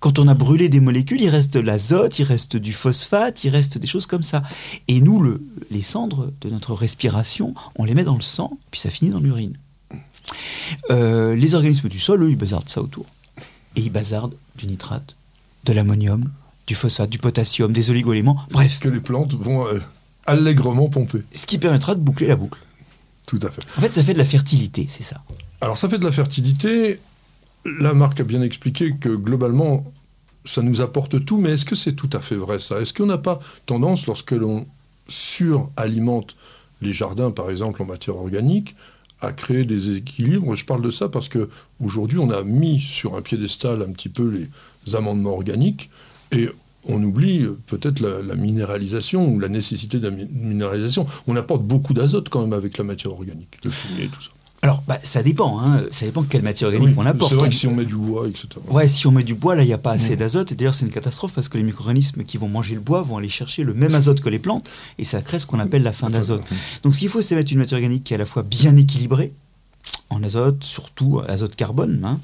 [0.00, 3.50] Quand on a brûlé des molécules, il reste de l'azote, il reste du phosphate, il
[3.50, 4.42] reste des choses comme ça.
[4.88, 8.80] Et nous, le, les cendres de notre respiration, on les met dans le sang, puis
[8.80, 9.52] ça finit dans l'urine.
[10.90, 13.04] Euh, les organismes du sol, eux, ils bazardent ça autour.
[13.76, 15.16] Et ils bazardent du nitrate,
[15.64, 16.30] de l'ammonium,
[16.70, 18.78] du phosphate, du potassium, des oligoéléments, bref.
[18.78, 19.80] Que les plantes vont euh,
[20.24, 21.24] allègrement pomper.
[21.34, 22.60] Ce qui permettra de boucler la boucle.
[23.26, 23.62] Tout à fait.
[23.76, 25.16] En fait, ça fait de la fertilité, c'est ça.
[25.60, 27.00] Alors, ça fait de la fertilité.
[27.64, 29.82] La marque a bien expliqué que globalement,
[30.44, 32.80] ça nous apporte tout, mais est-ce que c'est tout à fait vrai ça?
[32.80, 34.64] Est-ce qu'on n'a pas tendance, lorsque l'on
[35.08, 36.36] suralimente
[36.82, 38.76] les jardins, par exemple, en matière organique,
[39.20, 40.54] à créer des équilibres?
[40.54, 41.50] Je parle de ça parce que
[41.80, 44.30] aujourd'hui, on a mis sur un piédestal un petit peu
[44.86, 45.90] les amendements organiques,
[46.32, 46.48] et
[46.88, 51.06] on oublie peut-être la, minéralisation ou la nécessité de la minéralisation.
[51.26, 54.30] On apporte beaucoup d'azote quand même avec la matière organique, le fumier, tout ça.
[54.62, 55.58] Alors, bah, ça dépend.
[55.60, 55.84] Hein.
[55.90, 57.30] Ça dépend de quelle matière organique on apporte.
[57.30, 58.46] C'est vrai que si on met du bois, etc.
[58.68, 60.18] Ouais, si on met du bois, là, il n'y a pas assez mm.
[60.18, 60.52] d'azote.
[60.52, 63.16] Et d'ailleurs, c'est une catastrophe parce que les micro-organismes qui vont manger le bois vont
[63.16, 64.68] aller chercher le même azote que les plantes.
[64.98, 66.42] Et ça crée ce qu'on appelle la fin d'azote.
[66.82, 69.32] Donc, s'il faut, c'est mettre une matière organique qui est à la fois bien équilibrée,
[70.10, 72.00] en azote, surtout azote carbone.
[72.04, 72.20] Hein.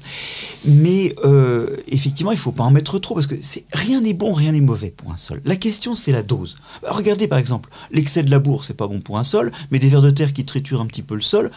[0.65, 3.35] Mais euh, effectivement, il ne faut pas en mettre trop parce que
[3.73, 5.41] rien n'est bon, rien n'est mauvais pour un sol.
[5.45, 6.57] La question, c'est la dose.
[6.81, 9.89] Bah, regardez par exemple, l'excès de labour, c'est pas bon pour un sol, mais des
[9.89, 11.51] vers de terre qui triturent un petit peu le sol,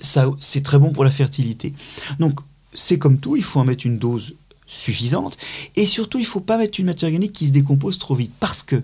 [0.00, 1.72] ça, c'est très bon pour la fertilité.
[2.18, 2.40] Donc,
[2.74, 4.34] c'est comme tout, il faut en mettre une dose
[4.66, 5.38] suffisante
[5.76, 8.32] et surtout, il ne faut pas mettre une matière organique qui se décompose trop vite
[8.40, 8.82] parce que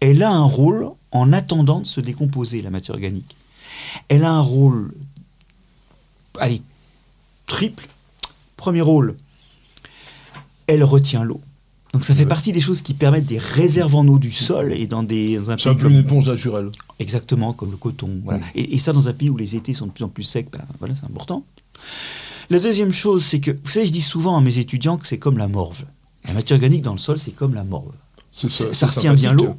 [0.00, 3.36] elle a un rôle en attendant de se décomposer, la matière organique.
[4.08, 4.92] Elle a un rôle
[6.38, 6.62] allez,
[7.46, 7.88] triple.
[8.56, 9.16] Premier rôle,
[10.66, 11.40] elle retient l'eau.
[11.92, 14.86] Donc ça fait partie des choses qui permettent des réserves en eau du sol et
[14.86, 16.70] dans des un C'est un peu une éponge naturelle.
[16.98, 18.10] Exactement, comme le coton.
[18.24, 18.40] Voilà.
[18.54, 20.60] Et, ça dans un pays où les étés sont de plus en plus secs, ben,
[20.78, 21.44] voilà, c'est important.
[22.48, 25.18] La deuxième chose, c'est que, vous savez, je dis souvent à mes étudiants que c'est
[25.18, 25.84] comme la morve.
[26.26, 27.92] La matière organique dans le sol, c'est comme la morve.
[28.30, 29.56] Ça, ça retient bien l'eau.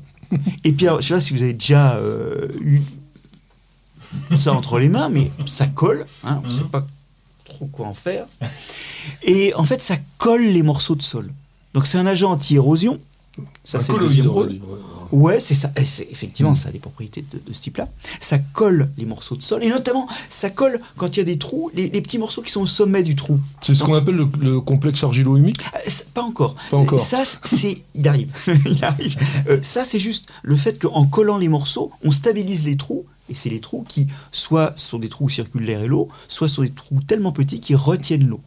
[0.63, 2.81] Et puis, je ne sais pas si vous avez déjà euh, eu
[4.37, 6.05] ça entre les mains, mais ça colle.
[6.23, 6.69] Hein, on ne sait mhm.
[6.69, 6.87] pas
[7.45, 8.25] trop quoi en faire.
[9.23, 11.31] Et en fait, ça colle les morceaux de sol.
[11.73, 12.99] Donc c'est un agent anti-érosion.
[13.63, 14.07] Ça, c'est le
[15.11, 15.71] Ouais, c'est ça.
[15.77, 17.87] effectivement, ça a des propriétés de, ce type-là.
[18.19, 19.63] Ça colle les morceaux de sol.
[19.63, 22.61] Et notamment, ça colle quand il y a des trous, les, petits morceaux qui sont
[22.61, 23.39] au sommet du trou.
[23.61, 25.61] C'est ce qu'on appelle le, complexe argilo-humique?
[25.75, 26.55] Euh, Pas encore.
[26.71, 26.99] Pas encore.
[26.99, 27.81] Ça, c'est.
[27.93, 28.29] il arrive.
[28.65, 29.17] il arrive.
[29.49, 33.35] Euh, ça, c'est juste le fait qu'en collant les morceaux, on stabilise les trous et
[33.35, 36.63] c'est les trous qui, soit sont des trous où circule l'air et l'eau, soit sont
[36.63, 38.41] des trous tellement petits qui retiennent l'eau.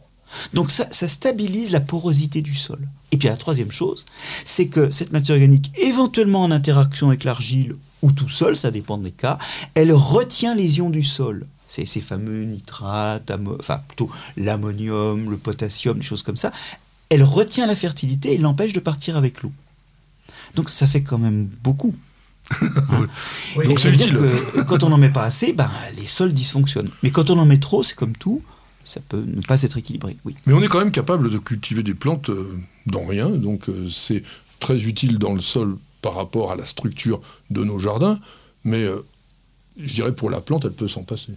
[0.53, 2.79] Donc ça, stabilise la porosité du sol.
[3.11, 4.05] Et puis la troisième chose,
[4.45, 8.97] c'est que cette matière organique, éventuellement en interaction avec l'argile ou tout seul, ça dépend
[8.97, 9.37] des cas,
[9.73, 11.47] elle retient les ions du sol.
[11.69, 16.51] C'est ces fameux nitrates, enfin plutôt l'ammonium, le potassium, des choses comme ça.
[17.09, 19.51] Elle retient la fertilité et l'empêche de partir avec l'eau.
[20.55, 21.95] Donc ça fait quand même beaucoup.
[23.65, 26.89] Donc ça veut dire que quand on n'en met pas assez, ben, les sols dysfonctionnent.
[27.03, 28.41] Mais quand on en met trop, c'est comme tout,
[28.85, 30.17] ça peut ne pas être équilibré.
[30.23, 30.35] Oui.
[30.45, 33.87] Mais on est quand même capable de cultiver des plantes euh, dans rien, donc euh,
[33.89, 34.23] c'est
[34.59, 38.19] très utile dans le sol par rapport à la structure de nos jardins,
[38.63, 39.05] mais euh,
[39.77, 41.33] je dirais pour la plante, elle peut s'en passer.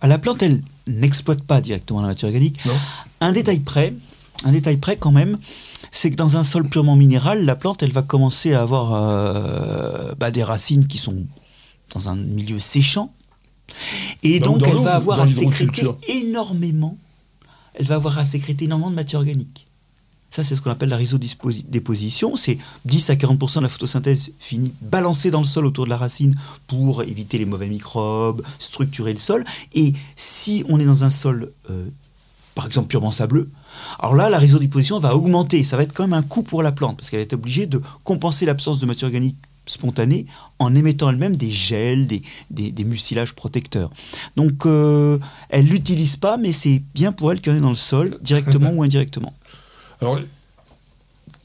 [0.00, 2.58] À la plante, elle n'exploite pas directement la matière organique.
[3.20, 3.94] Un détail près,
[4.44, 5.38] un détail près quand même,
[5.90, 10.14] c'est que dans un sol purement minéral, la plante, elle va commencer à avoir euh,
[10.18, 11.16] bah, des racines qui sont
[11.94, 13.12] dans un milieu séchant,
[14.22, 16.96] Et donc, elle va avoir à sécréter énormément.
[17.74, 19.66] Elle va avoir à sécréter énormément de matière organique.
[20.30, 22.36] Ça, c'est ce qu'on appelle la rhizodéposition.
[22.36, 25.96] C'est 10 à 40% de la photosynthèse finit balancée dans le sol autour de la
[25.96, 26.36] racine
[26.68, 29.44] pour éviter les mauvais microbes, structurer le sol.
[29.74, 31.86] Et si on est dans un sol, euh,
[32.54, 33.50] par exemple, purement sableux,
[33.98, 35.64] alors là, la rhizodéposition va augmenter.
[35.64, 37.80] Ça va être quand même un coût pour la plante parce qu'elle est obligée de
[38.04, 40.26] compenser l'absence de matière organique spontanée
[40.58, 43.90] en émettant elle-même des gels, des, des, des mucilages protecteurs.
[44.36, 47.70] Donc, euh, elle l'utilise pas, mais c'est bien pour elle qu'il y en ait dans
[47.70, 49.34] le sol, directement ou indirectement.
[50.00, 50.18] Alors,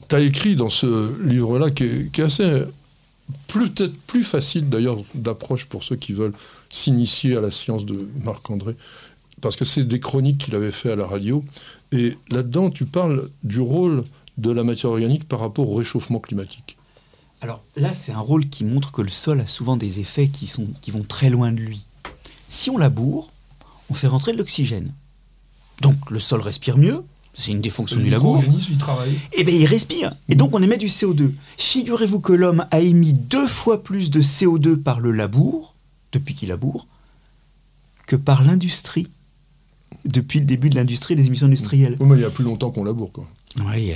[0.08, 2.62] tu as écrit dans ce livre-là, qui est, qui est assez,
[3.48, 6.34] peut-être plus facile d'ailleurs d'approche pour ceux qui veulent
[6.70, 8.76] s'initier à la science de Marc-André,
[9.40, 11.44] parce que c'est des chroniques qu'il avait fait à la radio.
[11.96, 14.04] Et là-dedans, tu parles du rôle
[14.38, 16.76] de la matière organique par rapport au réchauffement climatique.
[17.40, 20.46] Alors là, c'est un rôle qui montre que le sol a souvent des effets qui,
[20.46, 21.86] sont, qui vont très loin de lui.
[22.48, 23.30] Si on laboure,
[23.90, 24.92] on fait rentrer de l'oxygène.
[25.80, 27.02] Donc le sol respire mieux,
[27.36, 28.42] c'est une des fonctions du labour.
[28.70, 29.18] Il travaille.
[29.34, 30.14] Eh bien, il respire.
[30.28, 31.32] Et donc, on émet du CO2.
[31.58, 35.74] Figurez-vous que l'homme a émis deux fois plus de CO2 par le labour,
[36.12, 36.86] depuis qu'il laboure,
[38.06, 39.08] que par l'industrie,
[40.06, 41.96] depuis le début de l'industrie des émissions industrielles.
[42.00, 43.12] Oui, mais il y a plus longtemps qu'on laboure.
[43.12, 43.24] Quoi.
[43.64, 43.92] Oui,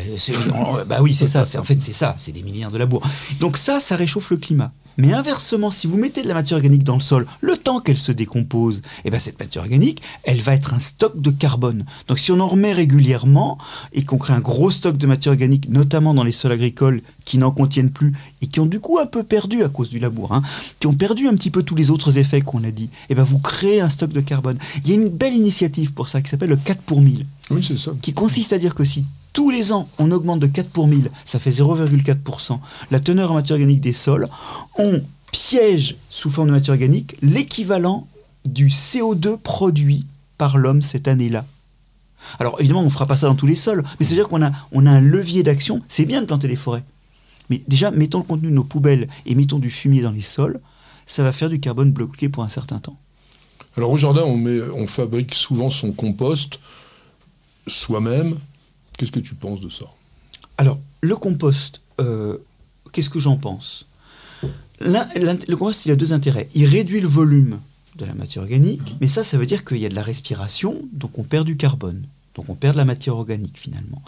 [0.87, 1.45] bah oui, c'est ça.
[1.45, 2.15] C'est en fait c'est ça.
[2.19, 3.03] C'est des milliards de labours.
[3.41, 4.73] Donc ça, ça réchauffe le climat.
[4.99, 7.97] Mais inversement, si vous mettez de la matière organique dans le sol, le temps qu'elle
[7.99, 11.85] se décompose, eh ben cette matière organique, elle va être un stock de carbone.
[12.09, 13.59] Donc si on en remet régulièrement
[13.93, 17.39] et qu'on crée un gros stock de matière organique, notamment dans les sols agricoles qui
[17.39, 20.33] n'en contiennent plus et qui ont du coup un peu perdu à cause du labour,
[20.33, 20.43] hein,
[20.81, 23.23] qui ont perdu un petit peu tous les autres effets qu'on a dit, eh ben
[23.23, 24.59] vous créez un stock de carbone.
[24.85, 27.65] Il y a une belle initiative pour ça qui s'appelle le 4 pour 1000 Oui,
[27.67, 27.93] c'est ça.
[28.03, 31.11] qui consiste à dire que si tous les ans on augmente de 4 pour 1000,
[31.25, 32.59] ça fait 0,4%,
[32.91, 34.29] la teneur en matière organique des sols,
[34.79, 38.07] on piège sous forme de matière organique l'équivalent
[38.45, 40.07] du CO2 produit
[40.39, 41.45] par l'homme cette année-là.
[42.39, 44.53] Alors évidemment, on ne fera pas ça dans tous les sols, mais c'est-à-dire qu'on a,
[44.73, 45.83] un levier d'action.
[45.89, 46.85] C'est bien de planter des forêts.
[47.49, 50.61] Mais déjà, mettons le contenu de nos poubelles et mettons du fumier dans les sols,
[51.07, 52.97] ça va faire du carbone bloqué pour un certain temps.
[53.77, 56.61] Alors au jardin, on fabrique souvent son compost
[57.67, 58.37] soi-même.
[59.01, 59.87] Qu'est-ce que tu penses de ça?
[60.59, 62.37] Alors, le compost, euh,
[62.93, 63.87] qu'est-ce que j'en pense?
[64.79, 66.51] Le compost, il a deux intérêts.
[66.55, 67.61] Il réduit le volume
[67.97, 70.83] de la matière organique, mais ça, ça veut dire qu'il y a de la respiration,
[70.93, 72.03] donc on perd du carbone.
[72.35, 74.03] Donc on perd de la matière organique finalement.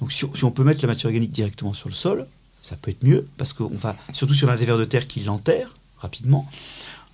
[0.00, 2.26] Donc si, si on peut mettre la matière organique directement sur le sol,
[2.62, 5.76] ça peut être mieux, parce qu'on va, surtout sur des vers de terre qui l'enterrent
[5.98, 6.48] rapidement,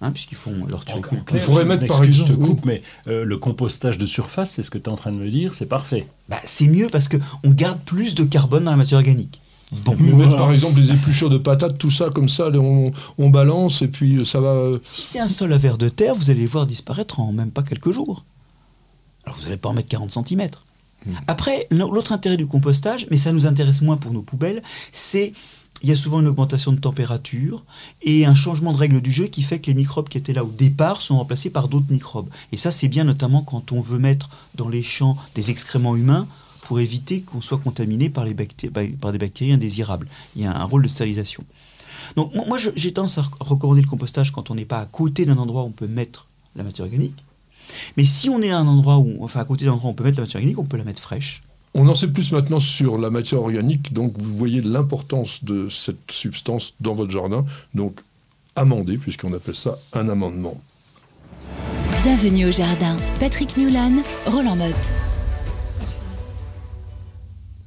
[0.00, 1.24] hein, puisqu'ils font leur En turiculture.
[1.24, 2.46] clair, faudrait je mettre, par exemple, je te oui.
[2.48, 5.16] coupe, mais euh, le compostage de surface, c'est ce que tu es en train de
[5.18, 6.06] me dire, c'est parfait.
[6.28, 7.18] Bah, c'est mieux parce qu'on
[7.50, 9.40] garde plus de carbone dans la matière organique.
[9.84, 10.26] Bon, Mais Voilà.
[10.26, 13.88] mettre par exemple des épluchures de patates, tout ça comme ça, on, on balance et
[13.88, 14.70] puis ça va.
[14.82, 17.50] Si c'est un sol à vers de terre, vous allez les voir disparaître en même
[17.50, 18.24] pas quelques jours.
[19.24, 20.48] Alors vous n'allez pas en mettre 40 cm.
[21.28, 25.32] Après, l'autre intérêt du compostage, mais ça nous intéresse moins pour nos poubelles, c'est
[25.82, 27.62] il y a souvent une augmentation de température
[28.02, 30.44] et un changement de règle du jeu qui fait que les microbes qui étaient là
[30.44, 32.28] au départ sont remplacés par d'autres microbes.
[32.50, 36.26] Et ça, c'est bien notamment quand on veut mettre dans les champs des excréments humains
[36.62, 38.24] pour éviter qu'on soit contaminé par,
[39.00, 40.08] par des bactéries indésirables.
[40.34, 41.44] Il y a un rôle de stérilisation.
[42.16, 45.26] Donc moi, j'ai tendance à rec- recommander le compostage quand on n'est pas à côté
[45.26, 47.22] d'un endroit où on peut mettre la matière organique.
[47.96, 49.94] Mais si on est à un endroit où, enfin à côté d'un endroit où on
[49.94, 51.42] peut mettre la matière organique, on peut la mettre fraîche.
[51.78, 56.10] On en sait plus maintenant sur la matière organique, donc vous voyez l'importance de cette
[56.10, 57.44] substance dans votre jardin.
[57.74, 58.00] Donc
[58.54, 60.56] amender, puisqu'on appelle ça un amendement.
[62.02, 62.96] Bienvenue au jardin.
[63.20, 63.92] Patrick Mulan,
[64.24, 64.74] Roland Motte.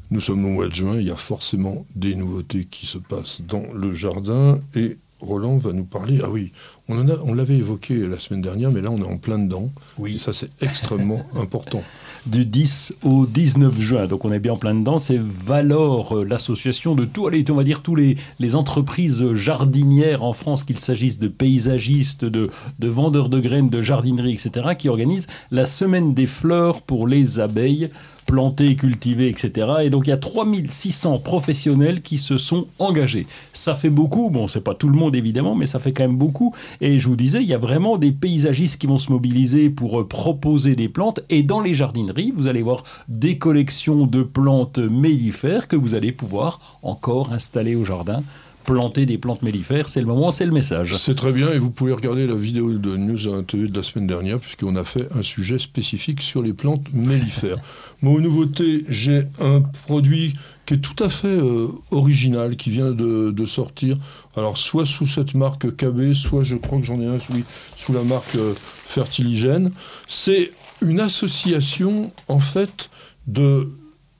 [0.09, 3.41] Nous sommes au mois de juin, il y a forcément des nouveautés qui se passent
[3.47, 6.19] dans le jardin et Roland va nous parler.
[6.23, 6.51] Ah oui,
[6.87, 9.37] on en a, on l'avait évoqué la semaine dernière, mais là on est en plein
[9.37, 9.69] dedans.
[9.99, 10.15] Oui.
[10.15, 11.83] Et ça c'est extrêmement important.
[12.25, 14.05] Du 10 au 19 juin.
[14.07, 14.99] Donc on est bien en plein dedans.
[14.99, 20.33] C'est Valor, euh, l'association de tout, on va dire tous les, les entreprises jardinières en
[20.33, 25.27] France, qu'il s'agisse de paysagistes, de, de vendeurs de graines, de jardinerie, etc., qui organisent
[25.51, 27.89] la semaine des fleurs pour les abeilles
[28.29, 29.67] plantées, cultivées, etc.
[29.81, 33.25] Et donc il y a 3600 professionnels qui se sont engagés.
[33.53, 36.17] Ça fait beaucoup, bon c'est pas tout le monde évidemment, mais ça fait quand même
[36.17, 36.53] beaucoup.
[36.79, 40.01] Et je vous disais, il y a vraiment des paysagistes qui vont se mobiliser pour
[40.01, 41.21] euh, proposer des plantes.
[41.29, 46.11] Et dans les jardineries, vous allez voir des collections de plantes mellifères que vous allez
[46.11, 48.21] pouvoir encore installer au jardin.
[48.69, 50.95] Planter des plantes mellifères, c'est le moment, c'est le message.
[50.95, 54.05] C'est très bien et vous pouvez regarder la vidéo de News à de la semaine
[54.05, 57.57] dernière puisqu'on a fait un sujet spécifique sur les plantes mellifères.
[58.03, 60.35] Moi, aux nouveautés, j'ai un produit
[60.67, 63.97] qui est tout à fait euh, original, qui vient de, de, sortir.
[64.35, 67.33] Alors, soit sous cette marque KB, soit je crois que j'en ai un sous,
[67.75, 68.53] sous la marque euh,
[68.85, 69.71] Fertiligène.
[70.07, 70.51] C'est
[70.83, 72.91] une association, en fait,
[73.25, 73.71] de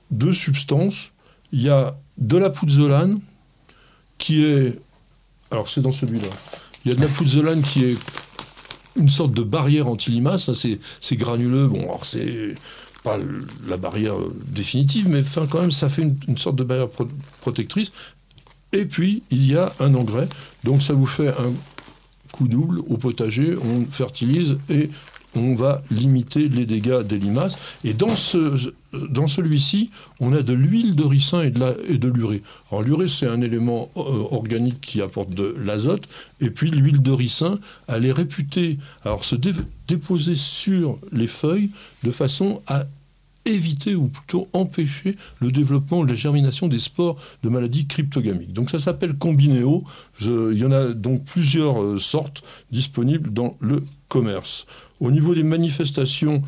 [0.10, 1.12] deux substances.
[1.52, 3.22] Il y a de la pouzzolane,
[4.20, 4.80] qui est.
[5.50, 6.30] Alors, c'est dans celui-là.
[6.86, 7.98] Il y a de la pouzzolane qui est
[8.96, 10.52] une sorte de barrière anti-limace.
[10.54, 11.66] C'est granuleux.
[11.66, 12.54] Bon, alors c'est
[13.04, 13.18] pas
[13.68, 16.90] la barrière définitive, mais enfin, quand même, ça fait une, sorte de barrière
[17.42, 17.92] protectrice.
[18.72, 20.28] Et puis, il y a un engrais.
[20.64, 21.54] Donc, ça vous fait un
[22.32, 23.56] coup double au potager.
[23.58, 24.92] On fertilise et
[25.36, 27.56] on va limiter les dégâts des limaces.
[27.84, 32.42] Et dans, ce, dans celui-ci, on a de l'huile de ricin et de, l'urée.
[32.72, 36.08] Alors l'urée, c'est un élément euh, organique qui apporte de l'azote.
[36.42, 39.36] Et puis l'huile de ricin, elle est réputée alors se
[39.88, 41.70] déposer sur les feuilles
[42.04, 42.86] de façon à
[43.46, 48.54] éviter ou plutôt empêcher le développement, la germination des spores de maladies cryptogamiques.
[48.54, 49.84] Donc ça s'appelle Combinéo.
[50.22, 54.65] il y en a donc plusieurs euh, sortes disponibles dans le commerce.
[55.00, 56.43] Au niveau des manifestations,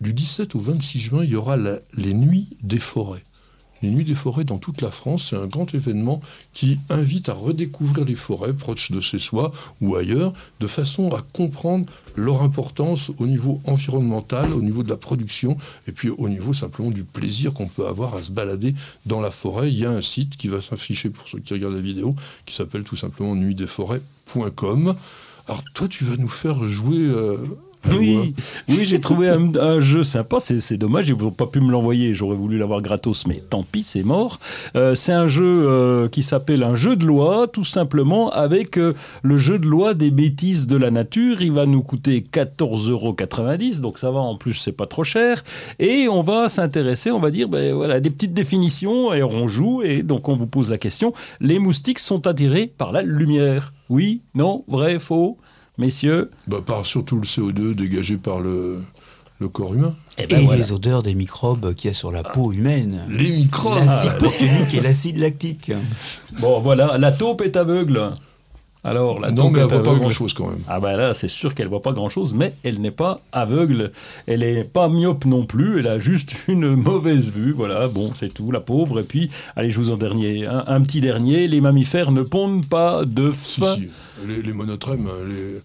[0.00, 3.22] du 17 au 26 juin, il y aura les Nuits des forêts.
[3.82, 6.20] Les Nuits des forêts dans toute la France, c'est un grand événement
[6.54, 11.20] qui invite à redécouvrir les forêts proches de chez soi ou ailleurs, de façon à
[11.20, 16.54] comprendre leur importance au niveau environnemental, au niveau de la production, et puis au niveau
[16.54, 19.70] simplement du plaisir qu'on peut avoir à se balader dans la forêt.
[19.70, 22.16] Il y a un site qui va s'afficher pour ceux qui regardent la vidéo,
[22.46, 24.96] qui s'appelle tout simplement nuitdesforêts.com.
[25.48, 27.36] Alors toi, tu vas nous faire jouer euh,
[27.90, 28.34] oui,
[28.68, 30.38] oui j'ai trouvé un, jeu sympa.
[30.40, 32.14] C'est dommage, ils n'ont pas pu me l'envoyer.
[32.14, 34.38] J'aurais voulu l'avoir gratos, mais tant pis, c'est mort.
[34.76, 38.94] Euh, c'est un jeu euh, qui s'appelle un jeu de loi, tout simplement, avec euh,
[39.22, 41.42] le jeu de loi des bêtises de la nature.
[41.42, 43.16] Il va nous coûter 14,90 euros,
[43.80, 44.20] donc ça va.
[44.20, 45.44] En plus, c'est pas trop cher.
[45.78, 49.82] Et on va s'intéresser, on va dire, ben, voilà, des petites définitions et on joue.
[49.82, 54.22] Et donc, on vous pose la question les moustiques sont attirés par la lumière Oui
[54.34, 55.38] Non Vrai Faux
[55.78, 58.80] messieurs bah, Par surtout le CO2 dégagé par le,
[59.38, 59.94] le corps humain.
[60.18, 63.06] Eh et, ben les odeurs des microbes qu'il y a sur la peau humaine.
[63.10, 65.72] Les microbes L'acide protéinique et l'acide lactique.
[66.40, 68.10] Bon, voilà, la taupe est aveugle.
[68.86, 70.60] Alors, la non, mais elle voit pas grand-chose quand même.
[70.68, 73.90] Ah ben là, c'est sûr qu'elle voit pas grand-chose, mais elle n'est pas aveugle.
[74.28, 75.80] Elle n'est pas myope non plus.
[75.80, 77.50] Elle a juste une mauvaise vue.
[77.50, 79.00] Voilà, bon, c'est tout, la pauvre.
[79.00, 81.48] Et puis, allez, je vous en dernier, un, petit dernier.
[81.48, 83.88] Les mammifères ne pondent pas de Si, si.
[84.24, 85.60] Les, les monotrèmes, les,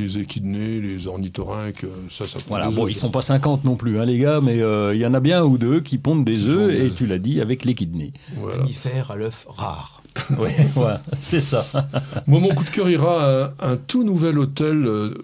[0.00, 4.04] les échidnés, les ornithorynques, ça, ça Voilà, bon, ils sont pas 50 non plus, hein,
[4.04, 6.46] les gars, mais euh, il y en a bien un ou deux qui pondent des
[6.46, 8.12] œufs, et tu l'as dit, avec l'échidné.
[8.34, 8.58] Voilà.
[8.58, 10.02] Mammifères à l'œuf rare.
[10.38, 11.66] oui, ouais, c'est ça.
[12.26, 14.86] Moi, mon coup de cœur ira à un tout nouvel hôtel.
[14.86, 15.14] Euh,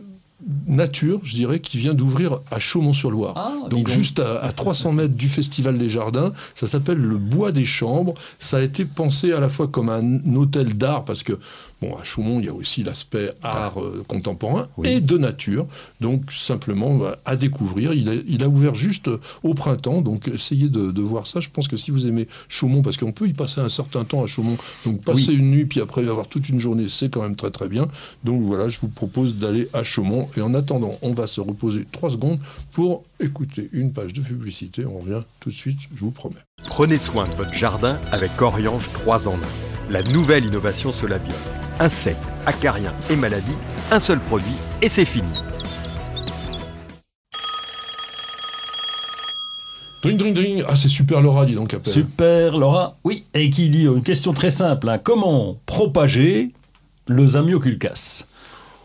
[0.70, 3.35] nature, je dirais, qui vient d'ouvrir à Chaumont-sur-Loire.
[3.37, 6.33] Ah, donc, juste à, à, 300 mètres du Festival des Jardins.
[6.54, 8.14] Ça s'appelle le Bois des Chambres.
[8.38, 11.38] Ça a été pensé à la fois comme un hôtel d'art, parce que
[11.80, 15.66] Bon, à Chaumont, il y a aussi l'aspect art euh, contemporain et de nature.
[16.00, 17.94] Donc, simplement, à découvrir.
[17.94, 19.09] Il a, il a, ouvert juste
[19.42, 20.02] au printemps.
[20.02, 21.40] Donc, essayez de, voir ça.
[21.40, 24.22] Je pense que si vous aimez Chaumont, parce qu'on peut y passer un certain temps
[24.22, 27.37] à Chaumont, donc passer une nuit, puis après avoir toute une journée, c'est quand même
[27.37, 27.88] très très bien.
[28.24, 30.28] Donc, voilà, je vous propose d'aller à Chaumont.
[30.37, 32.38] Et en attendant, on va se reposer trois secondes
[32.73, 34.87] pour écouter une page de publicité.
[34.87, 36.37] On revient tout de suite, je vous promets.
[36.68, 39.37] Prenez soin de votre jardin avec Coriange 3 en 1.
[39.90, 41.35] La nouvelle innovation Solabio
[41.81, 43.57] insectes, acariens et maladies,
[43.90, 45.29] un seul produit et c'est fini.
[50.03, 50.64] Dring, dring, dring.
[50.66, 51.75] Ah, c'est super Laura, dis donc.
[51.75, 51.92] Appelle.
[51.92, 53.25] Super Laura, oui.
[53.35, 54.99] Et qui dit une question très simple hein.
[54.99, 56.53] comment propager
[57.07, 58.27] le zamioculcas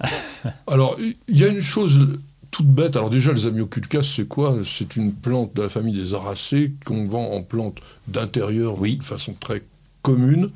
[0.68, 2.08] Alors, il y a une chose
[2.52, 2.96] toute bête.
[2.96, 4.60] Alors, déjà, le zamioculcas, c'est quoi?
[4.64, 8.98] C'est une plante de la famille des aracées qu'on vend en plante d'intérieur oui.
[8.98, 9.64] de façon très
[10.02, 10.50] commune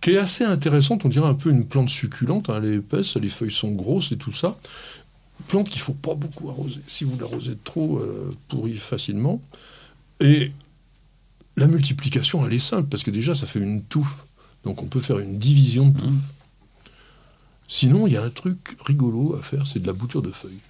[0.00, 1.04] qui est assez intéressante.
[1.04, 2.50] On dirait un peu une plante succulente.
[2.50, 4.58] Hein, elle est épaisse, les feuilles sont grosses et tout ça.
[5.48, 6.80] Plante qu'il ne faut pas beaucoup arroser.
[6.86, 9.40] Si vous l'arrosez trop, euh, pourrit facilement.
[10.20, 10.52] Et
[11.56, 14.24] la multiplication, elle est simple, parce que déjà, ça fait une touffe.
[14.64, 16.10] Donc on peut faire une division de touffe.
[16.10, 16.20] Mmh.
[17.68, 20.60] Sinon, il y a un truc rigolo à faire, c'est de la bouture de feuilles.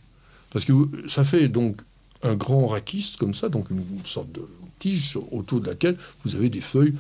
[0.51, 0.73] Parce que
[1.09, 1.81] ça fait donc
[2.23, 4.47] un grand raquiste comme ça, donc une sorte de
[4.79, 6.95] tige autour de laquelle vous avez des feuilles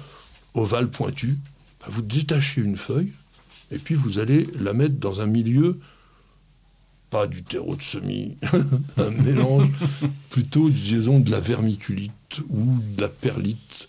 [0.54, 1.38] ovales pointues,
[1.80, 3.12] bah, vous détachez une feuille
[3.70, 5.78] et puis vous allez la mettre dans un milieu,
[7.10, 8.36] pas du terreau de semis,
[8.96, 9.68] un mélange
[10.30, 13.88] plutôt, disons, de la vermiculite ou de la perlite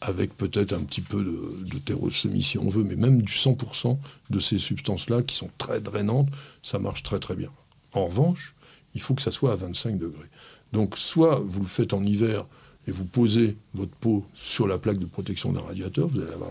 [0.00, 3.98] avec peut-être un petit peu de, de semis si on veut, mais même du 100%
[4.30, 6.28] de ces substances-là qui sont très drainantes,
[6.62, 7.50] ça marche très très bien.
[7.92, 8.54] En revanche,
[8.94, 10.28] il faut que ça soit à 25 degrés.
[10.72, 12.46] Donc soit vous le faites en hiver
[12.86, 16.50] et vous posez votre peau sur la plaque de protection d'un radiateur, vous allez avoir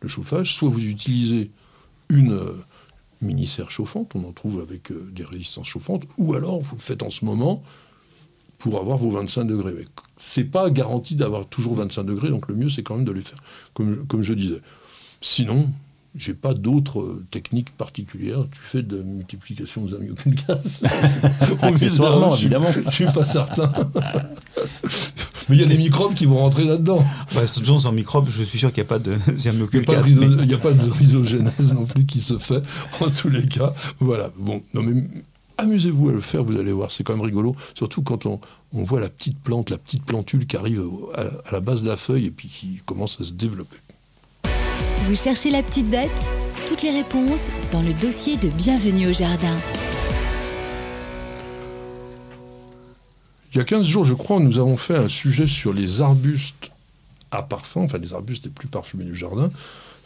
[0.00, 0.54] le chauffage.
[0.54, 1.50] Soit vous utilisez
[2.08, 2.54] une euh,
[3.20, 7.02] mini-serre chauffante, on en trouve avec euh, des résistances chauffantes, ou alors vous le faites
[7.02, 7.62] en ce moment
[8.58, 9.72] pour avoir vos 25 degrés.
[9.76, 9.84] Mais
[10.16, 13.22] c'est pas garanti d'avoir toujours 25 degrés, donc le mieux c'est quand même de les
[13.22, 13.38] faire,
[13.74, 14.60] comme, comme je disais.
[15.20, 15.68] Sinon,
[16.16, 18.44] j'ai pas d'autres euh, techniques particulières.
[18.50, 20.82] Tu fais de multiplication des amis aucune casse.
[21.62, 22.68] Accessoirement, évidemment.
[22.72, 23.70] Je, suis pas certain.
[25.48, 27.04] Mais il y a des microbes qui vont rentrer là-dedans.
[27.34, 30.72] Bah, sans microbes, je suis sûr qu'il n'y a pas de Il n'y a, pas
[30.72, 32.62] de rhizogénèse non plus qui se fait.
[33.00, 34.30] En tous les cas, voilà.
[34.38, 35.00] Bon, non mais
[35.58, 37.54] amusez-vous à le faire, vous allez voir, c'est quand même rigolo.
[37.74, 38.40] Surtout quand on,
[38.72, 40.82] voit la petite plante, la petite plantule qui arrive
[41.14, 43.76] à la base de la feuille et puis qui commence à se développer.
[45.04, 46.28] Vous cherchez la petite bête?
[46.68, 49.56] Toutes les réponses dans le dossier de Bienvenue au Jardin.
[53.52, 56.70] Il y a 15 jours, je crois, nous avons fait un sujet sur les arbustes
[57.30, 59.50] à parfum, enfin les arbustes les plus parfumés du jardin.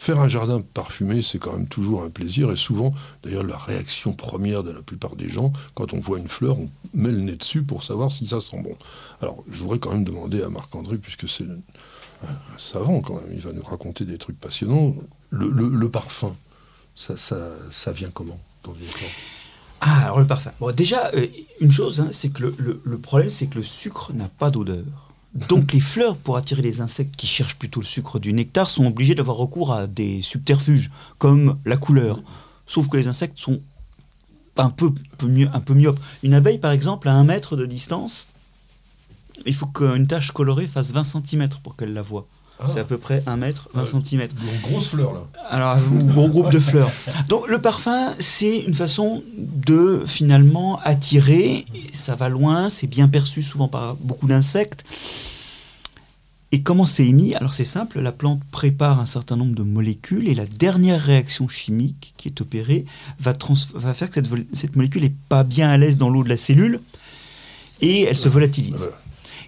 [0.02, 2.50] Faire un jardin parfumé, c'est quand même toujours un plaisir.
[2.50, 6.26] Et souvent, d'ailleurs, la réaction première de la plupart des gens, quand on voit une
[6.26, 8.76] fleur, on met le nez dessus pour savoir si ça sent bon.
[9.20, 13.40] Alors, je voudrais quand même demander à Marc-André, puisque c'est un savant quand même, il
[13.42, 14.92] va nous raconter des trucs passionnants.
[15.30, 16.34] Le, parfum,
[16.96, 18.74] ça, ça, vient comment dans
[19.80, 20.50] Ah, alors le parfum.
[20.58, 21.28] Bon, déjà, euh,
[21.60, 25.01] une chose, hein, c'est que le, problème, c'est que le sucre n'a pas d'odeur.
[25.34, 28.86] Donc les fleurs, pour attirer les insectes qui cherchent plutôt le sucre du nectar, sont
[28.86, 32.20] obligées d'avoir recours à des subterfuges, comme la couleur.
[32.66, 33.62] Sauf que les insectes sont
[34.58, 34.92] un peu,
[35.22, 36.00] mieux, un peu myopes.
[36.22, 38.26] Une abeille, par exemple, à un mètre de distance,
[39.46, 42.26] il faut qu'une tache colorée fasse 20 cm pour qu'elle la voie.
[42.64, 42.70] Ah.
[42.72, 44.20] C'est à peu près 1 mètre, 20 cm.
[44.22, 45.20] Une grosse fleur, là.
[45.50, 46.90] Alors, gros groupe de fleurs.
[47.28, 51.64] Donc, le parfum, c'est une façon de finalement attirer.
[51.92, 54.84] Ça va loin, c'est bien perçu souvent par beaucoup d'insectes.
[56.54, 57.34] Et comment c'est émis?
[57.34, 61.48] Alors, c'est simple, la plante prépare un certain nombre de molécules et la dernière réaction
[61.48, 62.84] chimique qui est opérée
[63.18, 63.32] va,
[63.74, 66.36] va faire que cette, cette molécule n'est pas bien à l'aise dans l'eau de la
[66.36, 66.80] cellule
[67.80, 68.90] et elle se volatilise.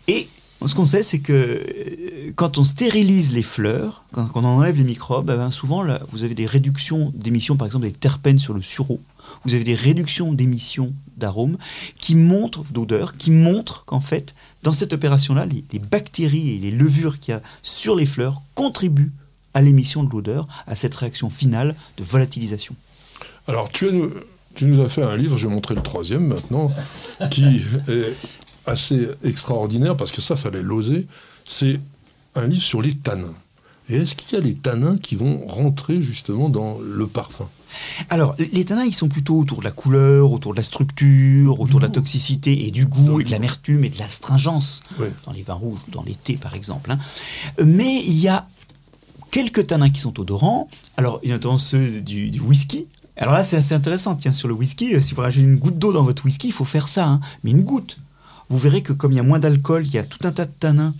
[0.08, 0.28] Et
[0.66, 4.84] ce qu'on sait, c'est que euh, quand on stérilise les fleurs, quand, on enlève les
[4.84, 8.62] microbes, eh ben, souvent vous avez des réductions d'émissions, par exemple des terpènes sur le
[8.62, 9.00] sureau.
[9.44, 11.56] Vous avez des réductions d'émissions d'arômes
[11.98, 17.18] qui montrent, d'odeurs, qui montrent qu'en fait, dans cette opération-là, les, bactéries et les levures
[17.18, 19.12] qu'il y a sur les fleurs contribuent
[19.54, 22.74] à l'émission de l'odeur, à cette réaction finale de volatilisation.
[23.46, 23.86] Alors, tu,
[24.54, 26.72] tu nous as fait un livre, je vais montrer le troisième maintenant,
[27.30, 27.44] qui
[27.88, 28.16] est
[28.66, 31.06] assez extraordinaire, parce que ça, fallait l'oser,
[31.44, 31.80] c'est
[32.34, 33.34] un livre sur les tanins.
[33.88, 37.48] Et est-ce qu'il y a les tanins qui vont rentrer justement dans le parfum?
[38.08, 41.80] Alors, les tanins, ils sont plutôt autour de la couleur, autour de la structure, autour
[41.80, 44.82] de la toxicité et du goût et de l'amertume et de l'astringence,
[45.26, 46.92] dans les vins rouges ou dans les thés par exemple.
[46.92, 46.98] Hein.
[47.64, 48.46] Mais il y a
[49.30, 50.68] quelques tanins qui sont odorants.
[50.96, 52.86] Alors, il y a notamment ceux du, whisky.
[53.16, 54.14] Alors là, c'est assez intéressant.
[54.14, 56.52] Tiens, sur le whisky, euh, si vous rajoutez une goutte d'eau dans votre whisky, il
[56.52, 57.06] faut faire ça.
[57.06, 57.20] Hein.
[57.42, 57.98] Mais une goutte
[58.54, 60.44] vous verrez que comme il y a moins d'alcool, il y a tout un tas
[60.44, 60.94] de tanins,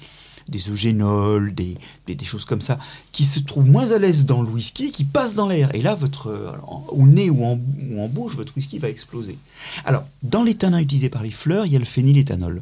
[0.48, 1.76] des eugénols, des,
[2.08, 2.80] des, choses comme ça,
[3.12, 5.72] qui se trouvent moins à l'aise dans le whisky, qui passent dans l'air.
[5.72, 7.56] Et là, votre, au nez ou en,
[8.08, 9.38] bouche, votre whisky va exploser.
[9.84, 12.60] Alors, dans les tanins utilisés par les fleurs, il y a le phényléthanol,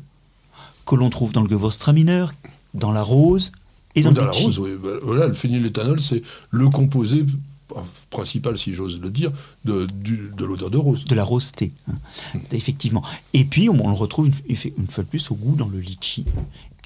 [0.87, 2.27] que l'on trouve dans le Gewürztraminer,
[2.75, 3.51] dans la rose
[3.95, 4.59] et dans, dans la rose.
[4.59, 4.73] Oui.
[4.81, 7.25] Bah, voilà, le phényléthanol, c'est le composé
[8.11, 9.33] principal, si j'ose le dire,
[9.65, 11.05] de, de l'odeur de rose.
[11.05, 11.95] De la rose thé, hein.
[12.35, 12.39] hmm.
[12.53, 13.03] effectivement.
[13.33, 16.25] Et puis, on, le retrouve une, une, fois de plus au goût dans le litchi.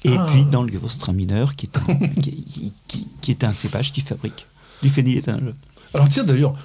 [0.03, 0.27] Et ah.
[0.31, 2.73] puis dans le Gewürztraminer, qui est un, qui,
[3.21, 4.47] qui, est un cépage qui fabrique
[4.83, 5.55] du phényléthanol.
[5.93, 6.55] Alors tiens, d'ailleurs,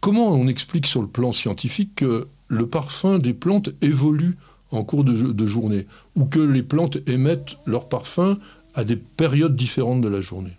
[0.00, 4.36] comment on explique sur le plan scientifique que le parfum des plantes évolue
[4.70, 8.38] en cours de, de journée, ou que les plantes émettent leur parfum
[8.74, 10.56] à des périodes différentes de la journée?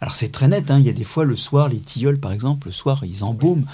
[0.00, 0.78] Alors c'est très net, hein.
[0.78, 3.64] il y a des fois le soir, les tilleuls par exemple, le soir ils embaument.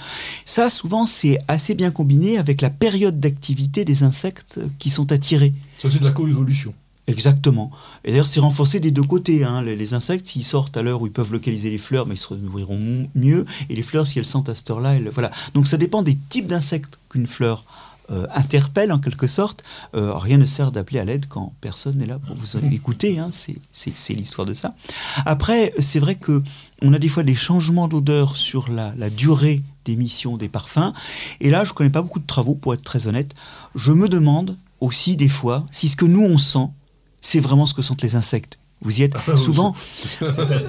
[0.45, 5.53] Ça souvent c'est assez bien combiné avec la période d'activité des insectes qui sont attirés.
[5.77, 6.73] Ça c'est de la coévolution.
[7.07, 7.71] Exactement.
[8.05, 9.43] Et d'ailleurs, c'est renforcé des deux côtés.
[9.43, 9.61] Hein.
[9.61, 12.33] Les, insectes, s'ils sortent à l'heure où ils peuvent localiser les fleurs, mais ils se
[12.33, 13.45] nourriront mieux.
[13.69, 15.31] Et les fleurs, si elles sentent à cette heure-là, voilà.
[15.53, 17.65] Donc ça dépend des types d'insectes qu'une fleur
[18.11, 19.63] euh, interpelle en quelque sorte.
[19.95, 23.19] Euh, rien ne sert d'appeler à l'aide quand personne n'est là pour vous écouter.
[23.19, 24.73] Hein, c'est l'histoire de ça.
[25.25, 26.43] Après, c'est vrai que
[26.81, 30.93] on a des fois des changements d'odeur sur la, durée d'émission des parfums.
[31.39, 33.33] Et là, je ne connais pas beaucoup de travaux, pour être très honnête.
[33.75, 36.67] Je me demande aussi des fois si ce que nous on sent,
[37.21, 38.57] c'est vraiment ce que sentent les insectes.
[38.83, 39.75] Vous y êtes souvent.
[40.19, 40.61] C'est-à-dire,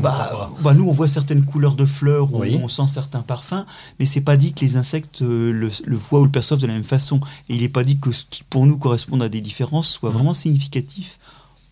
[0.00, 2.58] bah, bah, nous, on voit certaines couleurs de fleurs, Oui.
[2.62, 3.64] on sent certains parfums,
[3.98, 6.66] mais c'est pas dit que les insectes euh, le, le voient ou le perçoivent de
[6.66, 7.20] la même façon.
[7.48, 10.10] Et il n'est pas dit que ce qui, pour nous, correspond à des différences soit
[10.10, 10.14] Mm.
[10.14, 11.18] vraiment significatif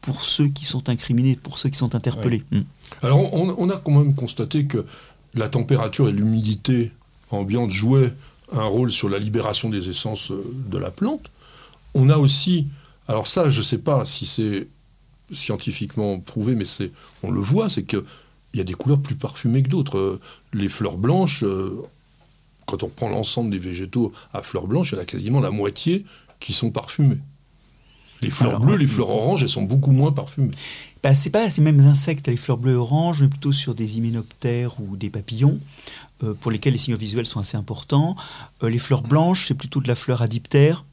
[0.01, 2.45] pour ceux qui sont incriminés, pour ceux qui sont interpellés.
[2.53, 2.61] Mm.
[3.03, 4.87] Alors, on, on a quand même constaté que
[5.35, 6.93] la température et l'humidité
[7.31, 8.15] ambiante jouaient
[8.53, 11.31] un rôle sur la libération des essences euh, de la plante.
[11.95, 12.69] On a aussi,
[13.09, 14.69] alors ça, je ne sais pas si c'est
[15.33, 16.91] scientifiquement prouvé, mais c'est,
[17.23, 18.03] on le voit, c'est qu'il
[18.55, 19.99] y a des couleurs plus parfumées que d'autres.
[19.99, 20.21] Euh,
[20.53, 21.83] Les fleurs blanches, euh,
[22.67, 25.51] quand on prend l'ensemble des végétaux à fleurs blanches, il y en a quasiment la
[25.51, 26.05] moitié
[26.41, 27.19] qui sont parfumées.
[28.23, 30.51] Les fleurs Alors, bleues, les fleurs oranges, elles sont beaucoup moins parfumées.
[31.03, 33.99] Bah, c'est pas ces mêmes insectes, les fleurs bleues et oranges, mais plutôt sur des
[33.99, 35.61] hyménoptères ou des papillons,
[36.25, 38.17] euh, pour lesquels les signaux visuels sont assez importants.
[38.63, 40.85] Euh, les fleurs blanches, c'est plutôt de la fleur à diptère.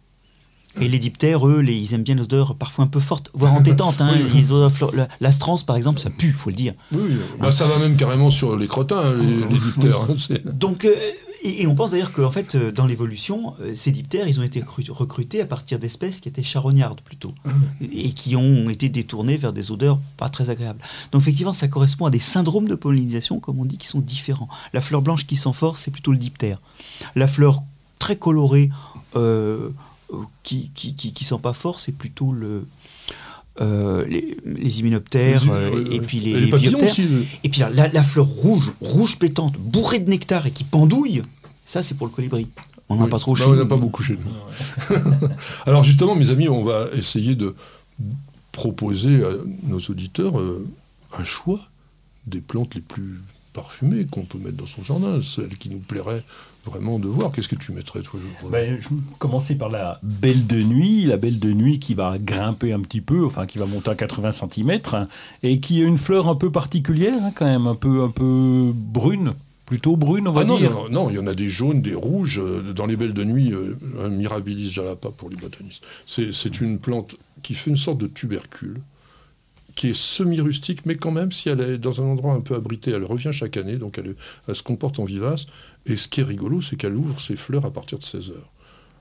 [0.82, 4.02] Et les diptères, eux, les, ils aiment bien l'odeur parfois un peu forte, voire entêtante.
[4.02, 4.30] Hein, Oui.
[4.42, 6.74] Les odeurs la- L'astrance, par exemple, ça pue, faut le dire.
[6.92, 7.16] Oui, oui.
[7.40, 10.02] Bah, ça va même carrément sur les crottins, hein, les, les diptères.
[10.02, 10.94] hein, Donc, euh,
[11.44, 14.44] et, et on pense d'ailleurs qu'en fait, euh, dans l'évolution, euh, ces diptères, ils ont
[14.44, 17.30] été recru- recrutés à partir d'espèces qui étaient charognardes plutôt,
[17.94, 20.80] et qui ont été détournées vers des odeurs pas très agréables.
[21.12, 24.50] Donc, effectivement, ça correspond à des syndromes de pollinisation, comme on dit, qui sont différents.
[24.74, 26.60] La fleur blanche qui sent fort, c'est plutôt le diptère.
[27.16, 27.62] La fleur
[28.00, 28.70] très colorée,
[29.16, 29.70] euh,
[30.44, 32.66] qui, qui, qui, qui sent pas fort, c'est plutôt le.
[33.62, 36.90] euh, les, les hyménoptères Les- euh, et puis les, Et les papillons bioptères.
[36.92, 37.04] aussi.
[37.04, 41.24] le- Et puis la, fleur rouge, rouge pétante, bourrée de nectar et qui pendouille,
[41.66, 42.48] ça c'est pour le colibri.
[42.90, 43.10] On n'en a Oui.
[43.12, 44.96] pas trop Bah, chez On n'a pas beaucoup chez nous.
[45.66, 47.56] Alors justement, mes amis, on va essayer de
[48.52, 49.30] proposer à
[49.64, 50.68] nos auditeurs euh,
[51.18, 51.60] un choix
[52.28, 53.22] des plantes les plus
[53.56, 56.24] parfumées qu'on peut mettre dans son jardin, celles qui nous plairaient
[56.66, 57.32] vraiment de voir.
[57.32, 58.20] Qu'est-ce que tu mettrais, toi
[58.52, 62.18] Ben, je vais commencer par la belle de nuit, la belle de nuit qui va
[62.18, 64.80] grimper un petit peu, enfin qui va monter à 80 cm,
[65.44, 68.72] et qui a une fleur un peu particulière, hein, quand même, un peu, un peu
[68.76, 69.34] brune,
[69.66, 70.72] plutôt brune, on va Ah non, dire.
[70.72, 72.40] non, non, il y en a des jaunes, des rouges.
[72.40, 75.84] euh, Dans les belles de nuit, euh, un Mirabilis jalapa pour les botanistes.
[76.06, 78.82] C'est une plante qui fait une sorte de tubercule,
[79.76, 82.92] qui est semi-rustique, mais quand même, si elle est dans un endroit un peu abrité,
[82.92, 84.16] elle revient chaque année, donc elle,
[84.56, 85.46] se comporte en vivace.
[85.86, 88.52] Et ce qui est rigolo, c'est qu'elle ouvre ses fleurs à partir de 16 heures.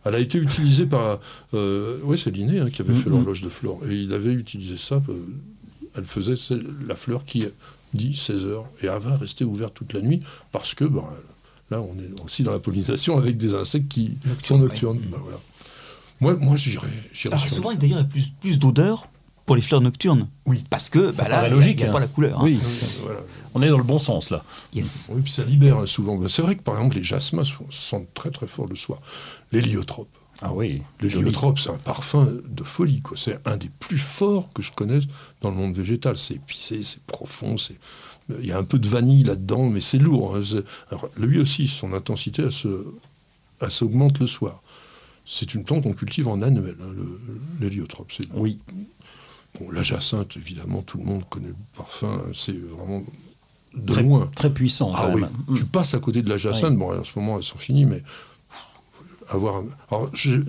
[0.05, 1.19] Elle a été utilisée par...
[1.55, 3.17] Euh, oui, c'est Linné hein, qui avait fait Mhm.
[3.17, 3.81] l'horloge de Flore.
[3.89, 4.97] Et il avait utilisé ça.
[5.09, 5.15] euh,
[5.97, 6.35] elle faisait
[6.87, 7.47] la fleur qui
[7.95, 8.67] dit 16 heures.
[8.83, 10.21] Et elle va rester ouverte toute la nuit
[10.53, 11.05] parce que ben,
[11.71, 14.99] là, on est aussi dans la pollinisation avec des insectes qui sont nocturnes.
[15.11, 15.39] Ben, voilà.
[16.21, 19.09] Moi, moi j'irais sur- souvent, d'ailleurs, il y a plus, plus d'odeur
[19.47, 20.29] pour les fleurs nocturnes.
[20.47, 20.65] Oui.
[20.71, 21.93] Parce que bah, là, il a- n'y a, hein.
[21.93, 22.41] pas la couleur.
[22.43, 22.57] hein.
[23.03, 23.21] Voilà.
[23.55, 24.43] on est dans le bon sens là.
[24.73, 25.11] Yes.
[25.13, 26.17] Oui, puis ça libère hein, souvent.
[26.17, 29.01] Ben, C'est vrai que par exemple, les jasmins sentent très très fort le soir.
[29.53, 30.09] Les liotropes.
[30.43, 30.83] Ah oui.
[31.01, 31.25] Le joli.
[31.27, 33.01] liotrope, c'est un parfum de folie.
[33.03, 33.17] quoi.
[33.17, 35.05] C'est un des plus forts que je connaisse
[35.43, 36.17] dans le monde végétal.
[36.17, 37.57] C'est épicé, c'est profond.
[37.59, 37.77] c'est-
[38.41, 40.35] Il y a un peu de vanille là-dedans, mais c'est lourd.
[40.37, 40.41] hein.
[40.91, 42.85] Alors, lui aussi, son intensité, elle se-
[43.61, 44.63] elle s'augmente le soir.
[45.27, 46.93] C'est une plante qu'on cultive en annuel, hein,
[47.61, 48.11] l'héliotrope.
[48.35, 48.59] Oui.
[49.61, 52.21] Bon, la jacinthe, évidemment, tout le monde connaît le parfum.
[52.35, 53.03] C'est vraiment
[53.75, 54.31] de Très, loin.
[54.37, 54.93] très puissant.
[54.95, 55.23] Ah oui,
[55.57, 56.77] tu passes à côté de la jacinthe.
[56.77, 58.03] Bon, en ce moment, elles sont finies, mais
[59.29, 59.57] avoir.
[59.57, 60.41] un- Alors, je,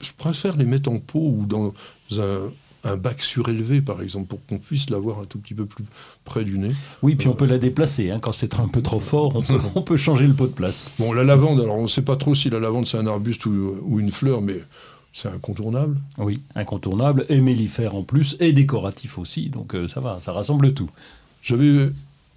[0.00, 1.72] je préfère les mettre en pot ou dans
[2.18, 2.50] un,
[2.84, 5.84] un bac surélevé, par exemple, pour qu'on puisse l'avoir un tout petit peu plus
[6.24, 6.72] près du nez.
[7.02, 8.10] Oui, puis on peut la déplacer.
[8.10, 8.18] hein.
[8.20, 10.94] Quand c'est un peu trop fort, on peut, on peut changer le pot de place.
[10.98, 13.44] Bon, la lavande, alors on ne sait pas trop si la lavande c'est un arbuste
[13.46, 14.56] ou, ou une fleur, mais
[15.12, 15.98] c'est incontournable.
[16.18, 19.48] Oui, incontournable, et mellifère en plus, et décoratif aussi.
[19.48, 20.90] Donc euh, ça va, ça rassemble tout.
[21.42, 21.90] J'avais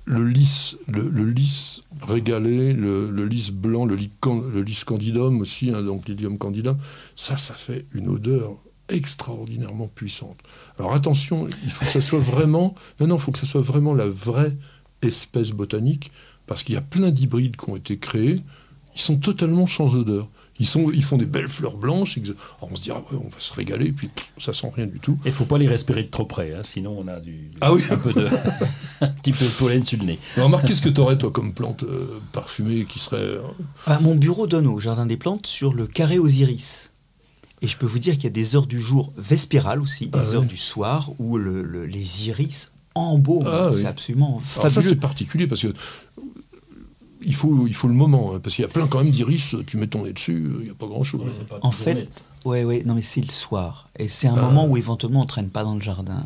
[0.05, 5.69] le lys, le, le lys régalé, le, le lys blanc, le le lys candidum aussi,
[5.69, 6.77] hein, donc lilium candidum.
[7.15, 8.57] Ça, ça fait une odeur
[8.89, 10.37] extraordinairement puissante.
[10.77, 13.61] Alors attention, il faut que ça soit vraiment, non, non, il faut que ça soit
[13.61, 14.55] vraiment la vraie
[15.01, 16.11] espèce botanique,
[16.47, 18.41] parce qu'il y a plein d'hybrides qui ont été créés,
[18.95, 20.29] ils sont totalement sans odeur.
[20.59, 22.35] Ils, sont, ils font des belles fleurs blanches, alors
[22.71, 24.99] on se dit, ah ouais, on va se régaler, puis pff, ça sent rien du
[24.99, 25.17] tout.
[25.25, 27.81] Et faut pas les respirer de trop près, hein, sinon on a du, Ah oui.
[27.89, 28.27] un, peu de,
[29.01, 30.19] un petit peu de pollen sur le nez.
[30.37, 33.17] Alors, Marc, qu'est-ce que tu aurais, toi, comme plante euh, parfumée qui serait...
[33.17, 33.41] euh,
[33.87, 36.91] Ah, mon bureau donne au Jardin des Plantes sur le carré aux iris.
[37.63, 40.19] Et je peux vous dire qu'il y a des heures du jour vespérales aussi, des
[40.19, 43.49] Ah heures du soir où le- le- les iris embaument.
[43.49, 43.79] Ah oui.
[43.79, 44.89] C'est absolument Alors ça, fabuleux.
[44.89, 45.73] c'est particulier parce que
[47.25, 48.33] il faut, il faut le moment.
[48.35, 50.63] hein, parce qu'il y a plein quand même d'iris, tu mets ton nez dessus, il
[50.65, 51.41] n'y a pas grand-chose.
[51.61, 53.89] En fait, ouais, ouais, non, mais c'est le soir.
[53.99, 54.41] Et c'est un Ah.
[54.41, 56.25] moment où éventuellement on traîne pas dans le jardin.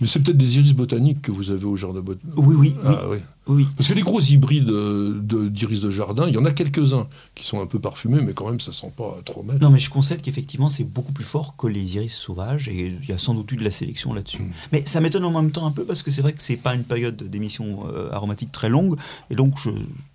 [0.00, 2.34] Mais c'est peut-être des iris botaniques que vous avez au jardin botanique.
[2.36, 2.86] Oui, oui, oui.
[2.86, 3.18] Ah, oui.
[3.46, 3.66] oui.
[3.76, 7.06] Parce que les gros hybrides euh, de- d'iris de, jardin, il y en a quelques-uns
[7.34, 9.58] qui sont un peu parfumés, mais quand même, ça sent pas trop mal.
[9.60, 13.08] Non, mais je concède qu'effectivement, c'est beaucoup plus fort que les iris sauvages et il
[13.08, 14.42] y a sans doute eu de la sélection là-dessus.
[14.42, 14.50] Mm.
[14.72, 16.74] Mais ça m'étonne en même temps un peu parce que c'est vrai que c'est pas
[16.74, 18.96] une période d'émission euh, aromatique très longue
[19.30, 19.70] et donc je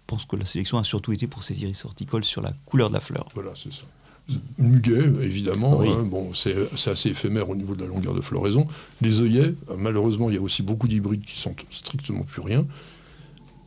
[0.07, 2.95] pense que la sélection a surtout été pour ces iris horticoles sur la couleur de
[2.95, 3.27] la fleur.
[3.35, 3.83] Voilà, c'est ça.
[4.57, 5.79] Muguet, évidemment.
[5.79, 5.89] Oui.
[5.89, 6.55] hein, bon, c'est
[6.89, 8.67] assez éphémère au niveau de la longueur de floraison.
[9.01, 12.65] Les œillets, malheureusement, il y a aussi beaucoup d'hybrides qui sentent strictement plus rien.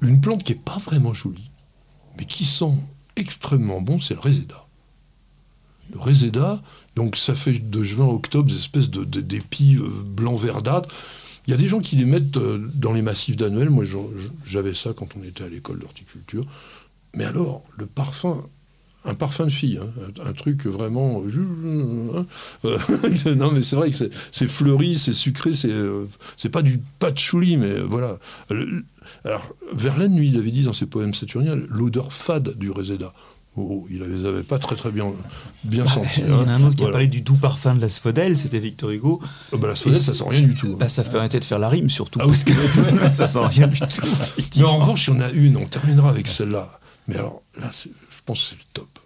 [0.01, 1.51] Une plante qui n'est pas vraiment jolie,
[2.19, 2.73] mais qui sent
[3.17, 4.67] extrêmement bon, c'est le réséda.
[5.93, 6.63] Le réséda,
[6.97, 10.89] donc ça fait de juin à octobre des espèces de, de- d'épis euh, blanc verdâtres.
[11.47, 13.69] Il y a des gens qui les mettent euh, dans les massifs d'annuels.
[13.69, 13.85] Moi,
[14.47, 16.47] j'avais ça quand on était à l'école d'horticulture.
[17.15, 18.45] Mais alors, le parfum,
[19.05, 19.89] un parfum de fille, hein,
[20.25, 21.23] un, truc vraiment.
[22.65, 22.79] euh,
[23.35, 26.05] non, mais c'est vrai que c'est- fleuri, c'est sucré, c'est euh,
[26.37, 28.19] c'est pas du patchouli, mais euh, voilà.
[28.51, 28.85] Le-
[29.25, 33.13] alors, Verlaine, lui, il avait dit dans ses poèmes saturniens l'odeur fade du réséda.
[33.55, 35.13] Oh, il ne les avait pas très très bien,
[35.65, 36.23] bien sentis.
[36.23, 36.55] Il y en a hein.
[36.55, 39.21] un autre qui a parlé du doux parfum de l'asphodèle, c'était Victor Hugo.
[39.53, 40.69] Ah bah, la sonnette, ça sent rien du tout.
[40.69, 40.77] hein.
[40.79, 42.31] Bah, ça permettait de faire la rime surtout, Ah oui.
[42.31, 43.87] parce que ça sent rien du tout.
[44.57, 46.79] Mais en revanche, il y en a une, on terminera avec celle-là.
[47.09, 47.91] Mais alors, là, c'est-
[48.23, 48.99] je pense que c'est le top.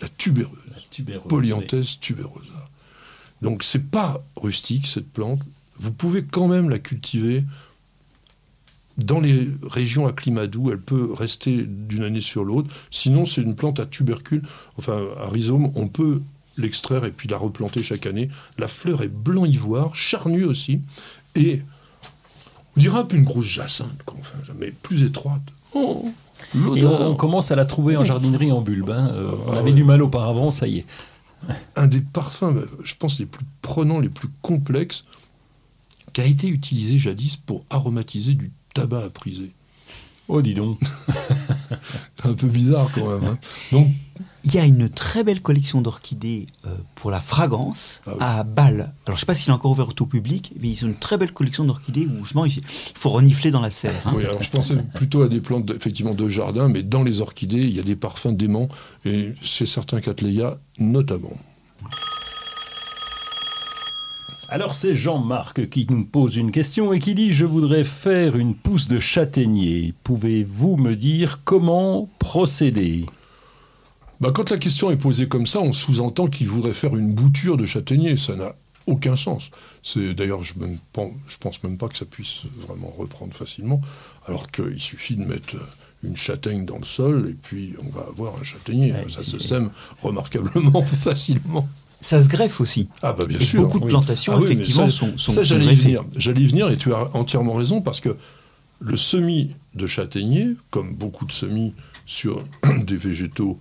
[0.00, 0.58] La tubéreuse.
[0.90, 2.70] Tubéreuse, Polyanthès tuberosa.
[3.42, 5.40] Donc c'est pas rustique cette plante.
[5.78, 7.44] Vous pouvez quand même la cultiver
[8.96, 10.70] dans les régions à climat doux.
[10.70, 12.72] Elle peut rester d'une année sur l'autre.
[12.92, 14.42] Sinon, c'est une plante à tubercule,
[14.78, 15.72] enfin à rhizome.
[15.74, 16.22] On peut
[16.56, 18.28] l'extraire et puis la replanter chaque année.
[18.56, 20.80] La fleur est blanc ivoire, charnue aussi,
[21.34, 21.62] et
[22.76, 25.42] on dirait un peu une grosse jacinthe, quoi, enfin, mais plus étroite.
[25.74, 26.12] Oh,
[26.76, 28.90] Et on, commence à la trouver en jardinerie en bulbe.
[28.90, 29.10] hein.
[29.14, 29.72] Euh, on Ah avait ouais.
[29.76, 30.86] du mal auparavant, ça y est.
[31.76, 35.04] un des parfums, euh, je pense, les plus prenants, les plus complexes,
[36.12, 39.50] qui a été utilisé jadis pour aromatiser du tabac à priser.
[40.28, 40.78] Oh, dis donc.
[42.24, 43.24] Un peu bizarre quand même.
[43.30, 43.38] hein.
[43.72, 43.88] Donc,
[44.44, 48.16] Il y a une très belle collection d'orchidées euh, pour la fragrance Ah oui.
[48.20, 48.92] à Bâle.
[49.06, 50.94] Alors je sais pas s'il est encore ouvert au tout public, mais ils ont une
[50.94, 52.60] très belle collection d'orchidées où justement il
[52.94, 53.94] faut renifler dans la serre.
[54.06, 54.12] hein.
[54.16, 57.62] oui, alors je pensais plutôt à des plantes effectivement de jardin, mais dans les orchidées,
[57.62, 58.68] il y a des parfums déments,
[59.04, 61.32] et chez certains Cattleya notamment.
[64.48, 68.54] Alors c'est Jean-Marc qui nous pose une question et qui dit Je voudrais faire une
[68.54, 69.94] pousse de châtaignier.
[70.04, 73.06] Pouvez-vous me dire comment procéder?
[74.20, 77.56] Bah, quand la question est posée comme ça, on sous-entend qu'il voudrait faire une bouture
[77.56, 78.16] de châtaignier.
[78.16, 78.54] Ça n'a
[78.86, 79.50] aucun sens.
[79.82, 80.76] C'est d'ailleurs, je ne
[81.40, 83.80] pense même pas que ça puisse vraiment reprendre facilement,
[84.26, 85.60] alors qu'il suffit de mettre euh,
[86.02, 88.92] une châtaigne dans le sol et puis on va avoir un châtaignier.
[88.92, 89.70] Ouais, ça se sème
[90.02, 91.68] remarquablement facilement.
[92.00, 92.88] Ça se greffe aussi.
[93.00, 93.62] Ah bah bien Et sûr.
[93.62, 93.90] beaucoup de oui.
[93.90, 96.04] plantations Ah oui, effectivement ça, sont, sont, ça, j'allais y venir.
[96.16, 98.14] J'allais y venir et tu as entièrement raison parce que
[98.80, 101.72] le semis de châtaignier, comme beaucoup de semis
[102.04, 102.44] sur
[102.86, 103.58] des végétaux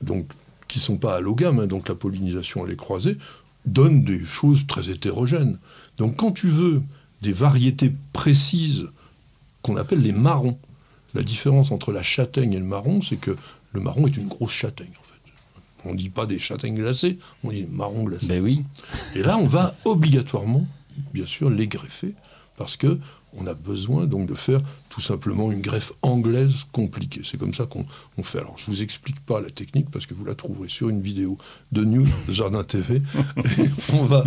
[0.00, 0.26] donc,
[0.68, 3.16] qui ne sont pas allogames, hein, donc la pollinisation elle est croisée,
[3.66, 5.58] donne des choses très hétérogènes.
[5.98, 6.82] Donc quand tu veux
[7.22, 8.86] des variétés précises
[9.62, 10.58] qu'on appelle les marrons,
[11.14, 13.36] la différence entre la châtaigne et le marron, c'est que
[13.72, 15.88] le marron est une grosse châtaigne en fait.
[15.88, 18.26] On ne dit pas des châtaignes glacées, on dit marron glacé.
[18.26, 18.64] Ben oui.
[19.14, 20.66] Et là, on va obligatoirement,
[21.12, 22.14] bien sûr, les greffer,
[22.56, 22.98] parce que
[23.34, 27.22] on a besoin donc de faire tout simplement une greffe anglaise compliquée.
[27.24, 27.86] C'est comme ça qu'on
[28.18, 28.38] on fait.
[28.38, 31.38] Alors, je vous explique pas la technique parce que vous la trouverez sur une vidéo
[31.72, 33.02] de News Jardin TV.
[33.36, 34.24] Et on va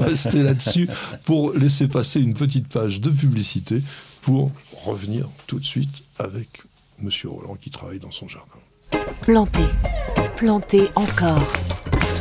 [0.00, 0.88] rester là-dessus
[1.24, 3.82] pour laisser passer une petite page de publicité
[4.22, 4.50] pour
[4.84, 6.62] revenir tout de suite avec
[7.00, 8.48] Monsieur Roland qui travaille dans son jardin.
[9.22, 9.68] Plantez,
[10.36, 11.42] plantez encore.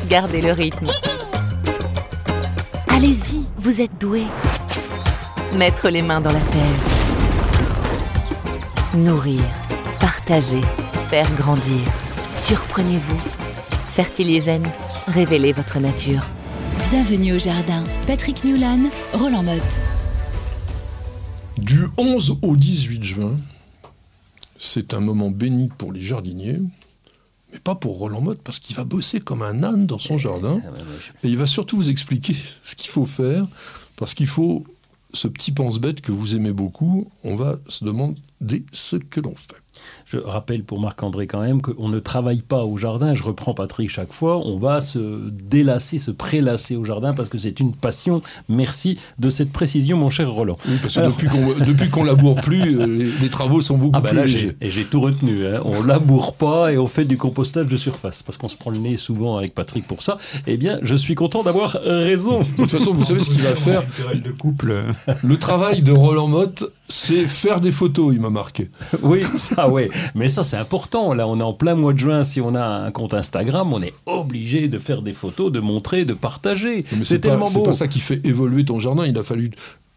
[0.10, 0.88] Gardez le rythme.
[2.88, 4.28] Allez-y, vous êtes doués.
[5.58, 6.80] Mettre les mains dans la terre.
[8.96, 9.42] Nourrir,
[10.00, 10.62] partager,
[11.10, 11.80] faire grandir.
[12.36, 13.20] Surprenez-vous.
[13.94, 14.68] Fertiligène,
[15.06, 16.26] révélez votre nature.
[16.90, 17.84] Bienvenue au jardin.
[18.08, 18.80] Patrick Mulan,
[19.14, 19.62] Roland Motte.
[21.60, 23.38] Du 11 au 18 juin,
[24.58, 26.60] c'est un moment béni pour les jardiniers,
[27.52, 30.62] mais pas pour Roland Motte, parce qu'il va bosser comme un âne dans son jardin,
[31.22, 33.46] et il va surtout vous expliquer ce qu'il faut faire,
[33.98, 34.66] parce qu'il faut,
[35.14, 39.63] ce petit pense-bête que vous aimez beaucoup, on va se demander ce que l'on fait.
[40.14, 43.16] Je rappelle pour Marc-André quand même qu'on ne travaille pas au jardin.
[43.16, 44.38] Je reprends Patrick chaque fois.
[44.46, 45.00] On va se
[45.32, 48.22] délasser, se prélasser au jardin parce que c'est une passion.
[48.48, 50.58] Merci de cette précision, mon cher Roland.
[50.68, 54.02] Oui, parce que depuis qu'on qu'on laboure plus, euh, les, les travaux sont beaucoup Ah
[54.02, 54.56] bah plus là, légers.
[54.62, 55.48] et j'ai tout retenu.
[55.48, 55.62] Hein.
[55.66, 58.78] On laboure pas et on fait du compostage de surface parce qu'on se prend le
[58.78, 60.18] nez souvent avec Patrick pour ça.
[60.46, 62.42] Eh bien, je suis content d'avoir raison.
[62.42, 63.82] De toute façon, vous savez ce qu'il va faire
[64.14, 64.76] de couple.
[65.24, 68.70] Le travail de Roland Motte, c'est faire des photos, il m'a marqué.
[69.02, 69.90] Oui, ça, ouais.
[70.16, 71.14] Mais ça, c'est important.
[71.14, 72.24] Là, on est en plein mois de juin.
[72.24, 76.06] Si on a un compte Instagram, on est obligé de faire des photos, de montrer,
[76.06, 76.78] de partager.
[76.92, 77.64] Mais C'est c'est pas, tellement c'est beau.
[77.66, 79.06] pas ça qui fait évoluer ton jardin.
[79.06, 79.52] Il a fallu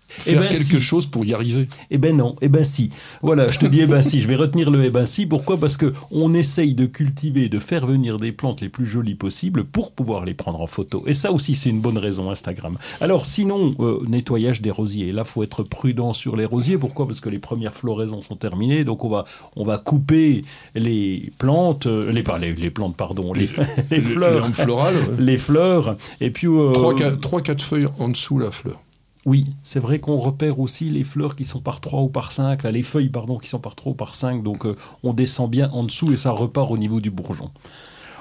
[0.09, 0.80] Eh faire ben, quelque si.
[0.80, 1.68] chose pour y arriver.
[1.90, 2.90] Eh ben non, eh ben si.
[3.22, 5.26] Voilà, je te dis eh ben si, je vais retenir le eh ben si.
[5.26, 5.59] Pourquoi?
[5.59, 9.64] Parce que on essaye de cultiver, de faire venir des plantes les plus jolies possibles
[9.64, 11.02] pour pouvoir les prendre en photo.
[11.07, 12.78] Et ça aussi, c'est une bonne raison Instagram.
[13.00, 15.12] Alors sinon, euh, nettoyage des rosiers.
[15.12, 16.78] Là, faut être prudent sur les rosiers.
[16.78, 17.07] Pourquoi?
[17.07, 19.24] Parce que les premières floraisons sont terminées, donc on va
[19.57, 20.42] on va couper
[20.74, 23.48] les plantes, euh, les pas les, les plantes pardon, les,
[23.90, 25.16] les Les fleurs, florales, ouais.
[25.18, 25.96] les fleurs.
[26.20, 28.80] Et puis euh, 3-4 feuilles en dessous la fleur.
[29.27, 32.62] Oui, c'est vrai qu'on repère aussi les fleurs qui sont par 3 ou par 5,
[32.62, 35.51] là, les feuilles pardon, qui sont par 3 ou par 5, donc euh, on descend
[35.51, 37.51] bien en dessous et ça repart au niveau du bourgeon.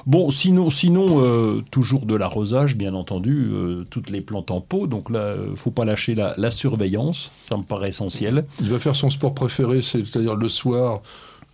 [0.08, 4.86] Bon, sinon, sinon euh, toujours de l'arrosage, bien entendu, euh, toutes les plantes en pot,
[4.86, 8.46] donc là, euh, faut pas lâcher la, la surveillance, ça me paraît essentiel.
[8.62, 11.02] Il va faire son sport préféré, c'est-à-dire le soir,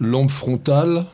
[0.02, 1.06] lampe frontale.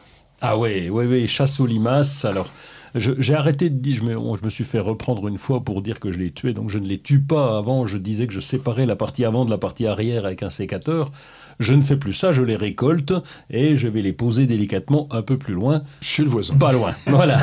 [0.42, 2.50] Ah ouais, ouais, ouais, chasse aux limaces, alors...
[2.96, 6.20] J'ai arrêté de dire, je me suis fait reprendre une fois pour dire que je
[6.20, 7.58] les tuais, donc je ne les tue pas.
[7.58, 10.50] Avant, je disais que je séparais la partie avant de la partie arrière avec un
[10.50, 11.12] sécateur.
[11.60, 13.14] Je ne fais plus ça, je les récolte
[13.50, 15.82] et je vais les poser délicatement un peu plus loin.
[16.02, 16.56] Chez le voisin.
[16.56, 17.38] Pas loin, voilà.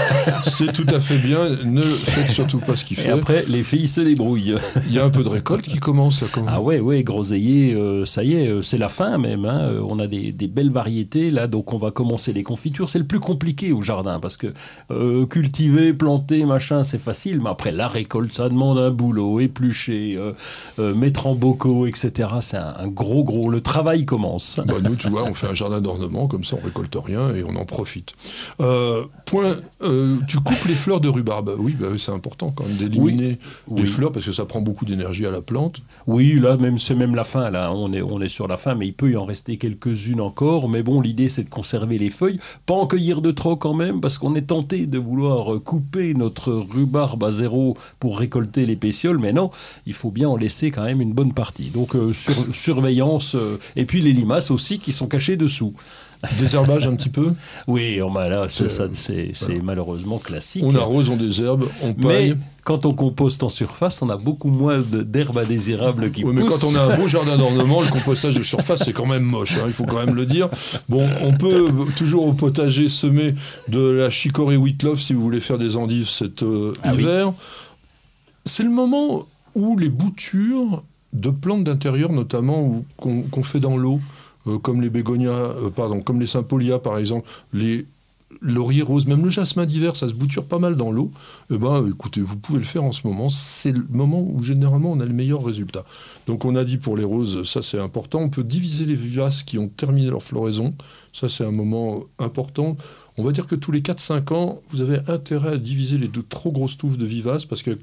[0.46, 1.48] C'est tout à fait bien.
[1.64, 3.10] Ne faites surtout pas ce qu'il Et fait.
[3.10, 4.54] après, les filles se débrouillent.
[4.86, 6.20] Il y a un peu de récolte qui commence.
[6.22, 6.50] là, quand même.
[6.54, 9.44] Ah ouais, ouais, groseillier, euh, ça y est, euh, c'est la fin même.
[9.46, 9.62] hein.
[9.64, 12.88] Euh, On a des, des belles variétés là, donc on va commencer les confitures.
[12.88, 14.52] C'est le plus compliqué au jardin parce que
[14.92, 20.16] euh, cultiver, planter, machin, c'est facile, mais après la récolte, ça demande un boulot, éplucher,
[20.78, 22.28] euh, mettre en bocaux, etc.
[22.40, 23.50] C'est un, un gros, gros.
[23.50, 24.60] Le travail commence.
[24.66, 27.42] Bah, nous, tu vois, on fait un jardin d'ornement, comme ça on récolte rien et
[27.44, 28.12] on en profite.
[28.60, 31.54] Euh, point, euh, tu coupes les fleurs de rhubarbe.
[31.58, 33.38] Oui, bah, c'est important quand même d'éliminer
[33.74, 33.86] les Oui.
[33.86, 35.80] fleurs parce que ça prend beaucoup d'énergie à la plante.
[36.06, 37.50] Oui, là, même c'est même la fin.
[37.50, 40.20] Là, on est, on est sur la fin, mais il peut y en rester quelques-unes
[40.20, 40.68] encore.
[40.68, 44.00] Mais bon, l'idée, c'est de conserver les feuilles, pas en cueillir de trop quand même,
[44.00, 48.76] parce qu'on est tenté de vouloir euh, couper notre rhubarbe à zéro pour récolter les
[48.76, 49.18] pétioles.
[49.18, 49.50] Mais non,
[49.86, 51.70] il faut bien en laisser quand même une bonne partie.
[51.70, 53.36] Donc euh, sur- surveillance
[53.76, 55.74] et puis les limaces aussi qui sont cachées dessous.
[56.38, 57.34] Désherbage un petit peu.
[57.68, 59.62] Oui, oh, bah là, c'est, C'est- voilà.
[59.62, 60.64] malheureusement classique.
[60.64, 62.36] On arrose, on désherbe, on mais paille.
[62.64, 66.60] quand on composte en surface, on a beaucoup moins d'herbes indésirables qui Oui, mais poussent.
[66.60, 69.56] quand on a un beau jardin d'ornement, le compostage de surface, c'est quand même moche,
[69.58, 70.48] hein, il faut quand même le dire.
[70.88, 73.34] Bon, on peut toujours au potager semer
[73.68, 77.02] de la chicorée wheatloaf si vous voulez faire des endives cet euh, Ah oui.
[77.02, 77.34] hiver.
[78.46, 80.82] C'est le moment où les boutures
[81.14, 84.00] de plantes d'intérieur, notamment qu'on fait dans l'eau,
[84.46, 87.86] euh, comme les bégonias, euh, pardon, comme les sympolias par exemple, les
[88.42, 91.10] lauriers roses, même le jasmin d'hiver, ça se bouture pas mal dans l'eau.
[91.50, 93.30] Eh ben, écoutez, vous pouvez le faire en ce moment.
[93.30, 95.84] C'est le moment où généralement on a le meilleur résultat.
[96.26, 98.20] Donc on a dit pour les roses, ça c'est important.
[98.20, 100.74] On peut diviser les vivaces qui ont terminé leur floraison.
[101.12, 102.76] Ça c'est un moment important.
[103.16, 106.24] On va dire que tous les 4-5 ans, vous avez intérêt à diviser les deux
[106.24, 107.78] trop grosses touffes de vivaces parce que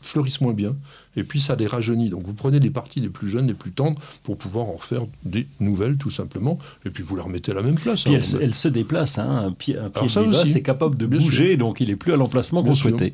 [0.00, 0.76] fleurissent moins bien
[1.16, 2.08] et puis ça les rajeunit.
[2.08, 5.02] Donc vous prenez les parties les plus jeunes, les plus tendres pour pouvoir en refaire
[5.24, 8.04] des nouvelles tout simplement et puis vous les remettez à la même place.
[8.04, 8.16] Puis hein.
[8.18, 9.44] elle, se- elle se déplace, hein.
[9.46, 10.58] un pied, un pied Alors ça de vivace aussi.
[10.58, 13.12] est capable de Bien bouger, donc il est plus à l'emplacement qu'on souhaitait.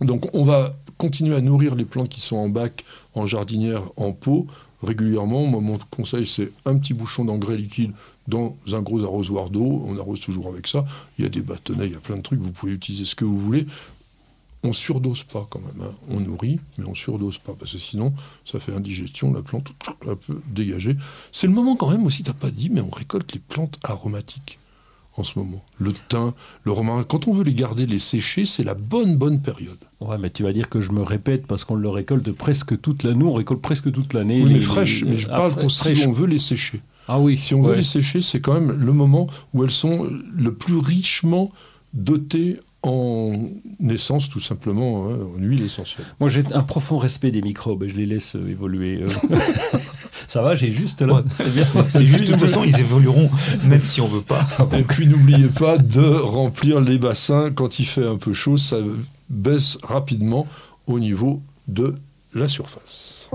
[0.00, 2.84] Donc on va continuer à nourrir les plantes qui sont en bac,
[3.14, 4.46] en jardinière, en pot
[4.84, 5.46] régulièrement.
[5.46, 7.92] Moi, mon conseil, c'est un petit bouchon d'engrais liquide
[8.28, 9.82] dans un gros arrosoir d'eau.
[9.86, 10.84] On arrose toujours avec ça.
[11.18, 12.40] Il y a des bâtonnets, il y a plein de trucs.
[12.40, 13.66] Vous pouvez utiliser ce que vous voulez.
[14.64, 15.86] On surdose pas quand même.
[15.86, 15.92] hein.
[16.08, 18.12] On nourrit, mais on surdose pas parce que sinon,
[18.44, 19.32] ça fait indigestion.
[19.32, 19.72] La plante
[20.08, 20.96] un peu dégagée.
[21.32, 22.22] C'est le moment quand même aussi.
[22.22, 24.58] T'as pas dit, mais on récolte les plantes aromatiques
[25.16, 25.62] en ce moment.
[25.78, 26.32] Le thym,
[26.64, 27.04] le romarin.
[27.04, 29.76] Quand on veut les garder, les sécher, c'est la bonne bonne période.
[30.00, 33.04] Ouais, mais tu vas dire que je me répète parce qu'on le récolte presque toute
[33.04, 33.18] l'année.
[33.18, 34.42] Nous, on récolte presque toute l'année.
[34.42, 36.80] Oui, mais les- mais je ah, parle fra- pour si on veut les sécher.
[37.06, 40.08] Ah oui, Si on veut les sécher, c'est quand même le moment où elles sont
[40.34, 41.52] le plus richement
[41.92, 43.32] dotées en
[43.88, 46.06] essence, tout simplement, hein, en huile essentielle.
[46.20, 49.02] Moi, j'ai un profond respect des microbes et je les laisse euh, évoluer.
[49.02, 49.36] euh.
[50.28, 51.14] Ça va, j'ai juste là.
[51.14, 51.22] Ouais.
[51.36, 51.64] C'est bien.
[51.86, 53.30] C'est juste, de toute façon, ils évolueront,
[53.64, 54.46] même si on veut pas.
[54.76, 58.78] Et puis n'oubliez pas de remplir les bassins quand il fait un peu chaud, ça
[59.30, 60.46] baisse rapidement
[60.86, 61.94] au niveau de
[62.34, 63.30] la surface.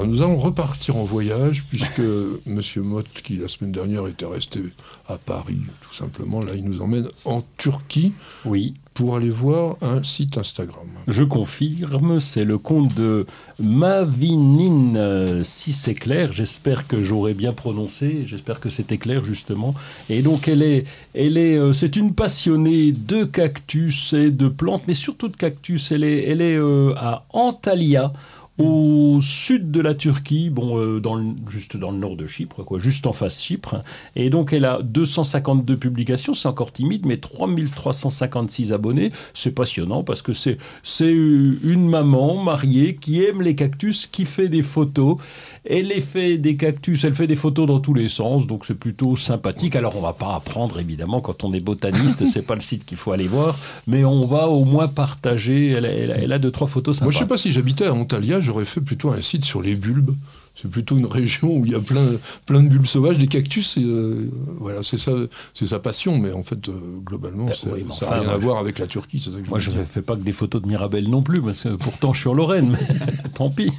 [0.00, 2.00] Alors nous allons repartir en voyage puisque
[2.46, 4.62] Monsieur Mott, qui la semaine dernière était resté
[5.06, 8.14] à Paris, tout simplement, là il nous emmène en Turquie
[8.46, 10.86] Oui, pour aller voir un site Instagram.
[11.06, 13.26] je confirme, c'est le compte de
[13.58, 19.74] Mavinine, si c'est clair, j'espère que j'aurai bien prononcé, j'espère que c'était clair justement.
[20.08, 20.84] Et donc elle est,
[21.14, 25.92] elle est, euh, c'est une passionnée de cactus et de plantes, mais surtout de cactus.
[25.92, 28.14] Elle est, elle est euh, à Antalya.
[28.60, 32.62] Au sud de la Turquie, bon, euh, dans le- juste dans le nord de Chypre,
[32.64, 33.76] quoi, juste en face Chypre.
[34.16, 39.10] Et donc, elle a 252 publications, c'est encore timide, mais 3356 abonnés.
[39.34, 44.48] C'est passionnant parce que c'est c'est une maman mariée qui aime les cactus, qui fait
[44.48, 45.16] des photos.
[45.64, 48.74] Elle les fait des cactus, elle fait des photos dans tous les sens, donc c'est
[48.78, 49.76] plutôt sympathique.
[49.76, 52.96] Alors, on va pas apprendre, évidemment, quand on est botaniste, c'est pas le site qu'il
[52.96, 55.68] faut aller voir, mais on va au moins partager.
[55.70, 57.06] Elle a deux, trois photos sympas.
[57.06, 59.76] Moi je sais pas si j'habitais à Antalya, j'aurais fait plutôt un site sur les
[59.76, 60.14] bulbes.
[60.56, 62.04] C'est plutôt une région où il y a plein,
[62.46, 63.76] plein de bulbes sauvages, des cactus.
[63.76, 64.28] Et, euh,
[64.58, 65.12] voilà, c'est ça,
[65.54, 66.18] c'est sa passion.
[66.18, 66.72] Mais en fait, euh,
[67.04, 69.22] globalement, Ben oui, ça n'a enfin, rien moi, à voir avec la Turquie.
[69.24, 71.40] c'est ça que Moi, je ne fais pas que des photos de Mirabelle non plus,
[71.40, 72.96] parce que pourtant, je suis en Lorraine, mais
[73.34, 73.70] tant pis.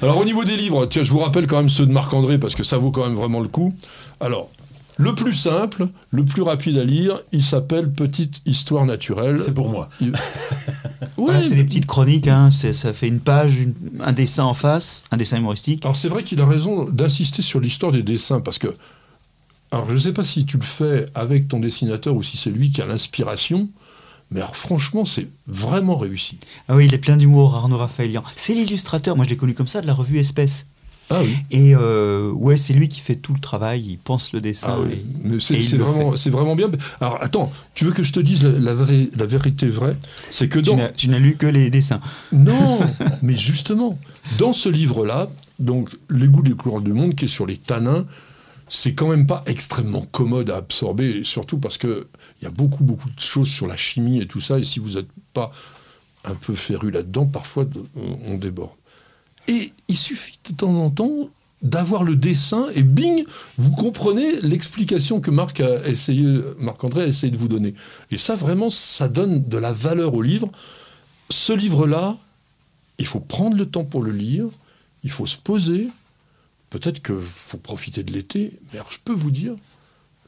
[0.00, 2.54] Alors au niveau des livres, tiens, je vous rappelle quand même ceux de Marc-André parce
[2.54, 3.74] que ça vaut quand même vraiment le coup.
[4.20, 4.48] Alors,
[4.98, 9.38] le plus simple, le plus rapide à lire, il s'appelle Petite Histoire naturelle.
[9.38, 9.88] C'est pour moi.
[11.16, 15.02] Voilà, c'est des petites chroniques, hein, ça fait une page, une- un dessin en face,
[15.10, 15.84] un dessin humoristique.
[15.84, 18.74] Alors c'est vrai qu'il a raison d'insister sur l'histoire des dessins parce que,
[19.70, 22.50] alors je ne sais pas si tu le fais avec ton dessinateur ou si c'est
[22.50, 23.68] lui qui a l'inspiration,
[24.30, 26.38] mais alors franchement c'est vraiment réussi.
[26.68, 28.22] Ah oui, il est plein d'humour, Arnaud Raphaëlian.
[28.36, 30.66] C'est l'illustrateur, moi je l'ai connu comme ça, de la revue Espèce.
[31.08, 31.36] Ah oui.
[31.52, 34.66] Et euh, ouais, c'est lui qui fait tout le travail, il pense le dessin.
[34.70, 34.94] Ah oui.
[34.94, 36.68] et- Mais c'est vraiment, c'est vraiment bien.
[37.00, 39.96] Alors attends, tu veux que je te dise la, la vraie- la vérité vraie?
[40.32, 42.00] C'est que Tu n'as- tu n'as lu que les dessins.
[42.32, 42.80] Non,
[43.22, 43.98] mais justement,
[44.38, 45.28] dans ce livre-là,
[45.60, 48.04] donc Les goûts des couleurs du monde, qui est sur les tanins,
[48.68, 52.08] c'est quand même pas extrêmement commode à absorber, surtout parce que
[52.40, 54.80] il y a beaucoup, beaucoup de choses sur la chimie et tout ça, et si
[54.80, 55.52] vous n'êtes pas
[56.24, 57.64] un peu féru là-dedans, parfois
[58.26, 58.70] on déborde.
[59.48, 61.30] Et il suffit de temps en temps
[61.62, 63.24] d'avoir le dessin et bing,
[63.58, 67.74] vous comprenez l'explication que Marc a essayé, Marc-André a essayé de vous donner.
[68.10, 70.50] Et ça, vraiment, ça donne de la valeur au livre.
[71.30, 72.16] Ce livre-là,
[72.98, 74.46] il faut prendre le temps pour le lire,
[75.02, 75.88] il faut se poser.
[76.70, 79.54] Peut-être qu'il faut profiter de l'été, mais alors je peux vous dire,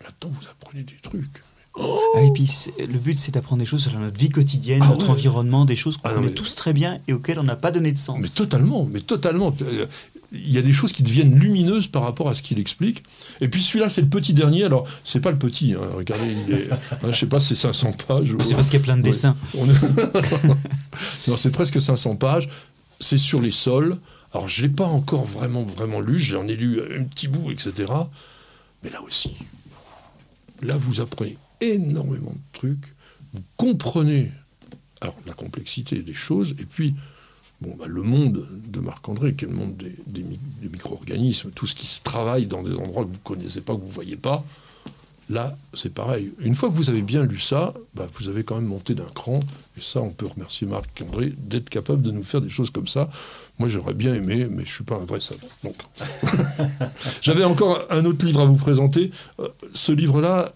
[0.02, 1.42] là-dedans, vous apprenez des trucs.
[1.80, 5.06] Ah, et puis le but c'est d'apprendre des choses sur notre vie quotidienne, Ah notre
[5.06, 5.10] ouais.
[5.12, 7.56] environnement, des choses qu'on Ah non, connaît mais- tous très bien et auxquelles on n'a
[7.56, 8.18] pas donné de sens.
[8.20, 9.54] Mais totalement, mais totalement.
[9.62, 9.86] Euh,
[10.30, 13.02] Il y a des choses qui deviennent lumineuses par rapport à ce qu'il explique.
[13.40, 14.62] Et puis celui-là, c'est le petit dernier.
[14.64, 15.72] Alors, c'est pas le petit.
[15.72, 15.80] hein.
[15.96, 16.76] Regardez, il est, hein,
[17.10, 18.34] je sais pas, c'est 500 pages.
[18.44, 19.08] C'est parce qu'il y a plein de Ouais.
[19.10, 19.34] dessins.
[21.28, 22.48] Non, c'est presque 500 pages.
[23.00, 23.96] C'est sur les sols.
[24.34, 26.18] Alors, je l'ai pas encore vraiment, vraiment lu.
[26.18, 27.72] J'en ai lu un petit bout, etc.
[28.82, 29.30] Mais là aussi,
[30.62, 32.94] là, vous apprenez énormément de trucs.
[33.34, 34.30] Vous comprenez
[35.00, 36.54] alors, la complexité des choses.
[36.58, 36.94] Et puis,
[37.60, 41.50] bon, bah, le monde de Marc-André, qui est le monde des, des mi- des micro-organismes,
[41.54, 44.16] tout ce qui se travaille dans des endroits que vous connaissez pas, que vous voyez
[44.16, 44.44] pas.
[45.30, 46.32] Là, c'est pareil.
[46.38, 49.04] Une fois que vous avez bien lu ça, bah, vous avez quand même monté d'un
[49.14, 49.40] cran.
[49.76, 53.10] Et ça, on peut remercier Marc-André d'être capable de nous faire des choses comme ça.
[53.58, 55.46] Moi, j'aurais bien aimé, mais je suis pas un vrai savant.
[55.62, 55.76] Donc,
[57.20, 59.10] j'avais encore un autre livre à vous présenter.
[59.40, 60.54] Euh, ce livre-là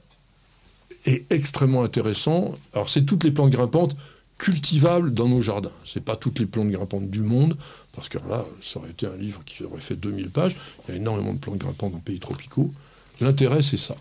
[1.05, 2.55] est extrêmement intéressant.
[2.72, 3.96] Alors, c'est toutes les plantes grimpantes
[4.38, 5.70] cultivables dans nos jardins.
[5.84, 7.57] C'est pas toutes les plantes grimpantes du monde,
[7.94, 10.57] parce que là, ça aurait été un livre qui aurait fait 2000 pages.
[10.88, 12.72] Il y a énormément de plantes grimpantes dans pays tropicaux.
[13.20, 13.94] L'intérêt, c'est ça.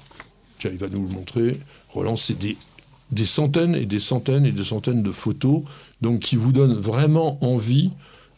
[0.60, 1.60] Tiens, il va nous le montrer.
[1.90, 2.58] Roland, c'est des,
[3.12, 5.62] des centaines et des centaines et des centaines de photos,
[6.02, 7.92] donc qui vous donnent vraiment envie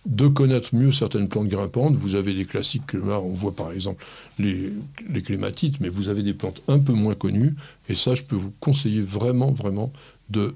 [0.06, 1.95] de connaître mieux certaines plantes grimpantes.
[1.95, 4.04] Vous avez des classiques, que là, on voit par exemple
[4.38, 4.74] les,
[5.10, 7.56] les clématites, mais vous avez des plantes un peu moins connues.
[7.88, 9.91] Et ça, je peux vous conseiller vraiment, vraiment
[10.30, 10.56] de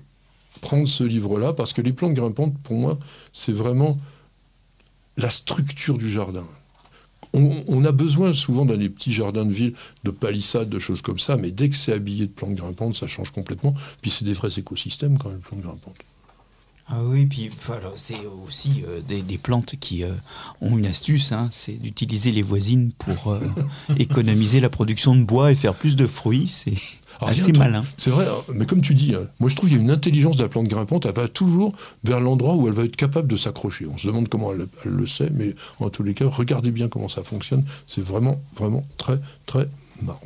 [0.62, 3.00] prendre ce livre-là, parce que les plantes grimpantes, pour moi,
[3.32, 3.98] c'est vraiment
[5.16, 6.46] la structure du jardin.
[7.34, 9.74] On, on a besoin souvent dans les petits jardins de ville
[10.04, 13.08] de palissades, de choses comme ça, mais dès que c'est habillé de plantes grimpantes, ça
[13.08, 13.74] change complètement.
[14.02, 15.96] Puis c'est des vrais écosystèmes quand même, les plantes grimpantes.
[16.90, 18.16] Ah oui, puis alors, c'est
[18.48, 20.12] aussi euh, des, des plantes qui euh,
[20.62, 23.42] ont une astuce, hein, c'est d'utiliser les voisines pour euh,
[23.98, 26.48] économiser la production de bois et faire plus de fruits.
[26.48, 26.74] C'est
[27.20, 27.84] Alors, il y a un assez malin.
[27.98, 29.92] C'est vrai, hein, mais comme tu dis, hein, moi je trouve qu'il y a une
[29.92, 31.74] intelligence de la plante grimpante, elle va toujours
[32.06, 33.86] vers l'endroit où elle va être capable de s'accrocher.
[33.86, 36.88] On se demande comment elle, elle le sait, mais en tous les cas, regardez bien
[36.88, 37.66] comment ça fonctionne.
[37.86, 39.68] C'est vraiment, vraiment très, très
[40.04, 40.22] marrant.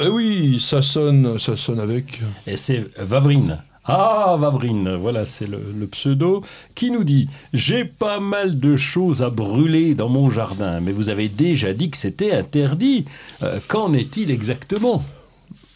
[0.00, 2.22] Eh oui, ça sonne, ça sonne avec.
[2.46, 3.62] Et c'est Vavrine.
[3.86, 6.42] Ah, Vavrine, voilà, c'est le, le pseudo,
[6.74, 11.10] qui nous dit J'ai pas mal de choses à brûler dans mon jardin, mais vous
[11.10, 13.04] avez déjà dit que c'était interdit.
[13.42, 15.04] Euh, Qu'en est-il exactement?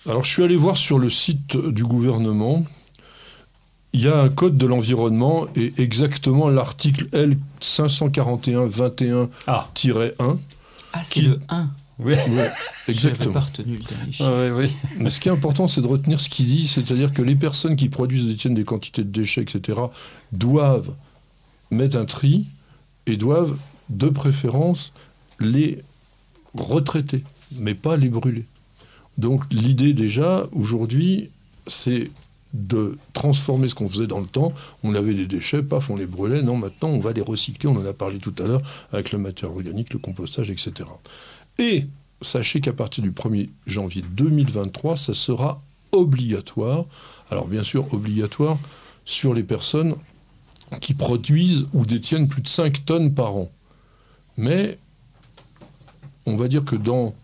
[0.08, 2.64] Alors, je suis allé voir sur le site du gouvernement.
[3.92, 9.28] Il y a un code de l'environnement et exactement l'article L 541-21-1.
[9.46, 9.68] Ah,
[10.92, 11.68] Ah, c'est Qui- le 1.
[11.98, 12.14] Oui.
[12.86, 13.32] Exactement.
[13.32, 14.30] pas retenu le dernier chiffre.
[14.32, 14.74] Ah, oui, oui.
[14.98, 17.76] Mais ce qui est important, c'est de retenir ce qu'il dit, c'est-à-dire que les personnes
[17.76, 19.78] qui produisent et détiennent des quantités de déchets, etc.,
[20.32, 20.92] doivent
[21.70, 22.46] mettre un tri
[23.06, 23.56] et doivent,
[23.88, 24.92] de préférence,
[25.40, 25.82] les
[26.54, 28.44] retraiter, mais pas les brûler.
[29.16, 31.30] Donc l'idée déjà, aujourd'hui,
[31.66, 32.10] c'est
[32.54, 34.52] de transformer ce qu'on faisait dans le temps.
[34.82, 36.42] On avait des déchets, paf, on les brûlait.
[36.42, 37.68] Non, maintenant, on va les recycler.
[37.68, 40.88] On en a parlé tout à l'heure avec la matière organique, le compostage, etc.
[41.58, 41.86] Et
[42.22, 46.86] sachez qu'à partir du 1er janvier 2023, ça sera obligatoire.
[47.30, 48.58] Alors bien sûr, obligatoire
[49.04, 49.96] sur les personnes
[50.80, 53.50] qui produisent ou détiennent plus de 5 tonnes par an.
[54.36, 54.78] Mais
[56.26, 57.14] on va dire que dans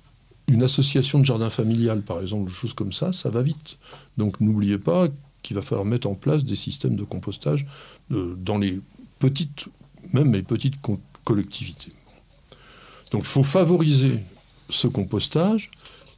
[0.48, 3.76] une association de jardin familial, par exemple, choses comme ça, ça va vite.
[4.16, 5.08] Donc n'oubliez pas
[5.42, 7.66] qu'il va falloir mettre en place des systèmes de compostage
[8.12, 8.80] euh, dans les
[9.18, 9.66] petites,
[10.12, 10.76] même les petites
[11.24, 11.92] collectivités.
[13.14, 14.18] Donc il faut favoriser
[14.70, 15.70] ce compostage.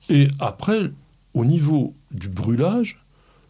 [0.09, 0.90] Et après,
[1.34, 3.05] au niveau du brûlage,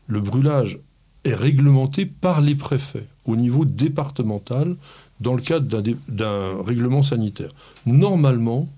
[0.08, 0.80] le brûlage
[1.22, 4.74] est réglementé par les préfets au niveau départemental
[5.20, 7.50] dans le cadre d'un règlement sanitaire.
[7.86, 8.68] Normalement,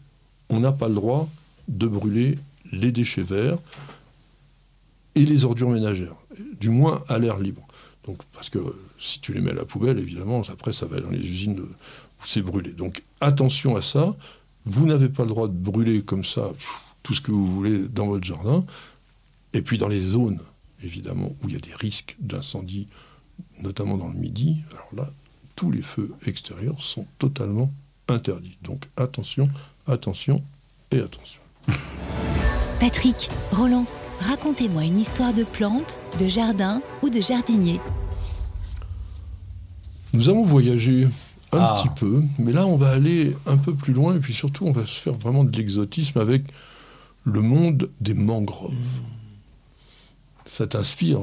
[0.50, 1.30] on n'a pas le droit
[1.68, 2.38] de brûler
[2.70, 3.58] les déchets verts
[5.14, 6.16] et les ordures ménagères,
[6.60, 7.66] du moins à l'air libre.
[8.06, 8.58] Donc, parce que
[8.98, 12.26] si tu les mets à la poubelle, évidemment, après, ça va dans les usines où
[12.26, 12.72] c'est brûlé.
[12.72, 14.14] Donc, attention à ça.
[14.68, 17.88] Vous n'avez pas le droit de brûler comme ça pff, tout ce que vous voulez
[17.88, 18.66] dans votre jardin.
[19.54, 20.40] Et puis, dans les zones,
[20.84, 22.86] évidemment, où il y a des risques d'incendie,
[23.62, 25.10] notamment dans le midi, alors là,
[25.56, 27.70] tous les feux extérieurs sont totalement
[28.08, 28.58] interdits.
[28.62, 29.48] Donc, attention,
[29.86, 30.42] attention
[30.90, 31.40] et attention.
[32.78, 33.86] Patrick, Roland,
[34.20, 37.80] racontez-moi une histoire de plante, de jardin ou de jardinier.
[40.12, 41.08] Nous avons voyagé
[41.52, 41.74] un Ah.
[41.76, 44.72] petit peu, mais là on va aller un peu plus loin et puis surtout on
[44.72, 46.44] va se faire vraiment de l'exotisme avec
[47.24, 48.74] le monde des mangroves.
[50.44, 51.20] Ça t'inspire?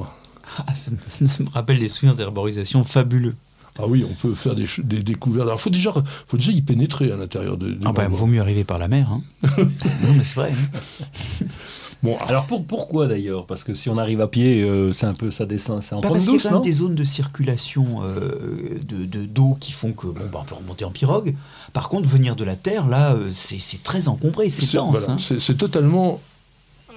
[0.66, 3.34] Ah, ça, me, ça me rappelle des souvenirs d'herborisation fabuleux.
[3.78, 4.66] Ah oui, on peut faire des,
[5.02, 5.48] découvertes.
[5.48, 5.92] Alors faut déjà,
[6.28, 7.72] faut déjà y pénétrer à l'intérieur de.
[7.72, 9.10] des Ah bah, vaut mieux arriver par la mer.
[9.10, 9.22] Hein.
[9.58, 10.52] non, mais c'est vrai.
[10.52, 11.44] hein.
[12.06, 13.46] Bon, Alors pour, pourquoi d'ailleurs?
[13.46, 16.00] Parce que si on arrive à pied, euh, c'est un peu ça descend, c'est en
[16.00, 19.56] pente parce qu'il y a quand même des zones de circulation euh, de de- d'eau
[19.60, 21.34] qui font que bon, bah, on peut remonter en pirogue.
[21.72, 24.96] Par contre, venir de la terre, là, euh, c'est c'est très encombré, c'est dense.
[24.98, 25.18] voilà, hein.
[25.18, 26.20] c'est- totalement.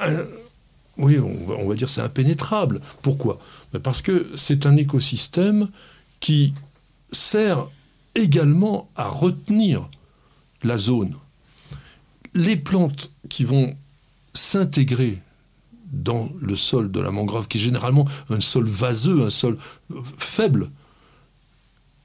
[0.04, 0.26] euh,
[0.98, 2.80] oui, on va, on va dire c'est impénétrable.
[3.02, 3.40] Pourquoi?
[3.74, 5.70] Ben Parce que c'est un écosystème
[6.20, 6.54] qui
[7.12, 7.66] sert
[8.16, 9.88] également à retenir
[10.64, 11.16] la zone.
[12.34, 13.74] Les plantes qui vont
[14.34, 15.20] s'intégrer
[15.92, 19.58] dans le sol de la mangrove, qui est généralement un sol vaseux, un sol
[19.92, 20.70] euh, faible,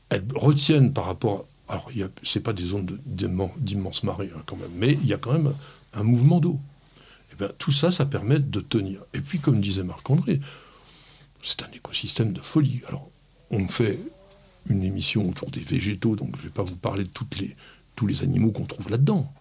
[0.08, 1.46] elles retiennent par rapport.
[1.68, 1.90] Alors,
[2.22, 5.32] ce n'est pas des zones d'immenses marées hein, quand même, mais il y a quand
[5.32, 5.52] même
[5.94, 6.58] un mouvement d'eau.
[7.32, 9.00] Et bien, tout ça, ça permet de tenir.
[9.12, 10.40] Et puis, comme disait Marc-André,
[11.42, 12.82] c'est un écosystème de folie.
[12.88, 13.08] Alors,
[13.50, 13.98] on fait
[14.70, 17.10] une émission autour des végétaux, donc je ne vais pas vous parler de
[17.96, 19.32] tous les animaux qu'on trouve là-dedans.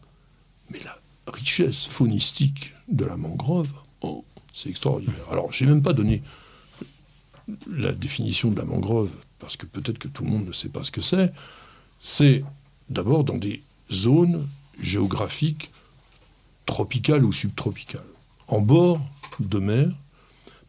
[0.70, 0.98] Mais la
[1.28, 3.72] richesse faunistique de la mangrove,
[4.02, 5.30] oh, c'est extraordinaire.
[5.32, 6.22] Alors, je n'ai même pas donné
[7.70, 9.10] la définition de la mangrove,
[9.40, 11.34] parce que peut-être que tout le monde ne sait pas ce que c'est.
[12.00, 12.44] C'est
[12.90, 14.48] d'abord dans des zones
[14.80, 15.72] géographiques
[16.66, 18.02] tropicales ou subtropicales,
[18.48, 19.02] en bord
[19.40, 19.90] de mer,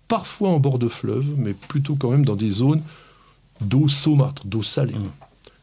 [0.08, 2.82] parfois en bord de fleuve, mais plutôt quand même dans des zones
[3.60, 4.94] d'eau saumâtre, d'eau salée.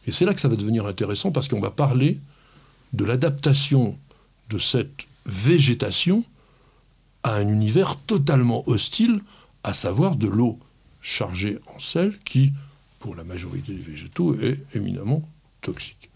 [0.07, 2.19] Et c'est là que ça va devenir intéressant parce qu'on va parler
[2.93, 3.97] de l'adaptation
[4.51, 6.23] de cette végétation
[7.23, 9.21] à un univers totalement hostile,
[9.63, 10.59] à savoir de l'eau
[11.01, 12.51] chargée en sel qui,
[12.99, 15.21] pour la majorité des végétaux, est éminemment
[15.61, 16.09] toxique.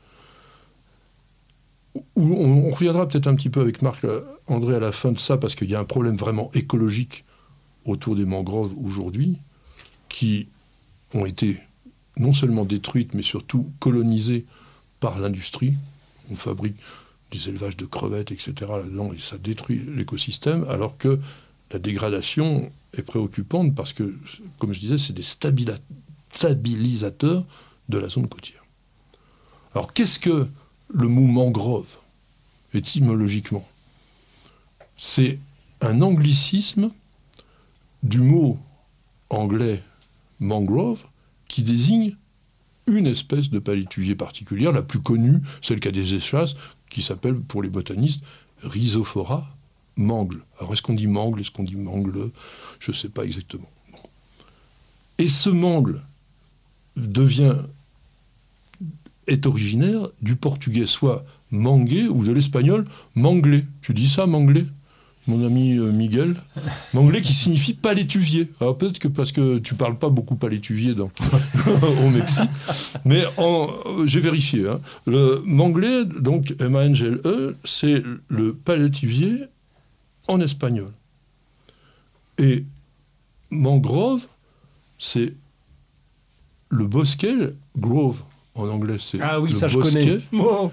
[2.17, 5.37] On reviendra peut-être un petit peu avec Marc euh, André à la fin de ça
[5.37, 7.23] parce qu'il y a un problème vraiment écologique
[7.85, 9.37] autour des mangroves aujourd'hui
[10.09, 10.49] qui
[11.13, 11.61] ont été
[12.17, 14.45] non seulement détruites mais surtout colonisées
[14.99, 15.75] par l'industrie.
[16.31, 16.75] On fabrique
[17.31, 18.53] des élevages de crevettes, etc.
[18.59, 21.19] là-dedans et ça détruit l'écosystème alors que
[21.71, 24.15] la dégradation est préoccupante parce que,
[24.59, 25.23] comme je disais, c'est des
[26.31, 27.45] stabilisateurs
[27.89, 28.63] de la zone côtière.
[29.73, 30.47] Alors qu'est-ce que
[30.93, 31.97] le mot mangrove
[32.73, 33.67] étymologiquement?
[34.95, 35.39] C'est
[35.81, 36.91] un anglicisme
[38.03, 38.59] du mot
[39.29, 39.83] anglais
[40.39, 41.03] mangrove,
[41.47, 42.15] qui désigne
[42.87, 46.55] une espèce de palétuvier particulière, la plus connue, celle qui a des échasses,
[46.95, 48.21] qui s'appelle pour les botanistes
[48.63, 49.53] Rhizophora
[49.97, 50.45] mangle.
[50.57, 52.31] Alors est-ce qu'on dit mangle, est-ce qu'on dit mangle?
[52.79, 53.69] Je ne sais pas exactement.
[55.17, 56.01] Et ce mangle
[56.95, 57.57] devient
[59.27, 63.65] est originaire du portugais soit mangué ou de l'espagnol manglé.
[63.81, 64.65] Tu dis ça, manglé?
[65.27, 66.35] Mon ami euh, Miguel,
[66.93, 68.51] manglé qui signifie palétuvier.
[68.61, 71.11] Alors peut-être que parce que tu parles pas beaucoup palétuvier dans,
[72.03, 72.49] au Mexique,
[73.05, 73.23] mais
[74.05, 74.67] j'ai vérifié.
[74.67, 74.81] Hein.
[75.05, 79.45] Le manglé, donc M-A-N-G-L-E, c'est le palétuvier
[80.27, 80.89] en espagnol.
[82.37, 82.65] Et
[83.49, 84.27] mangrove,
[84.97, 85.33] c'est
[86.69, 88.21] le bosquet, grove
[88.55, 90.71] en anglais, c'est ah oui, le ça bosquet je connais.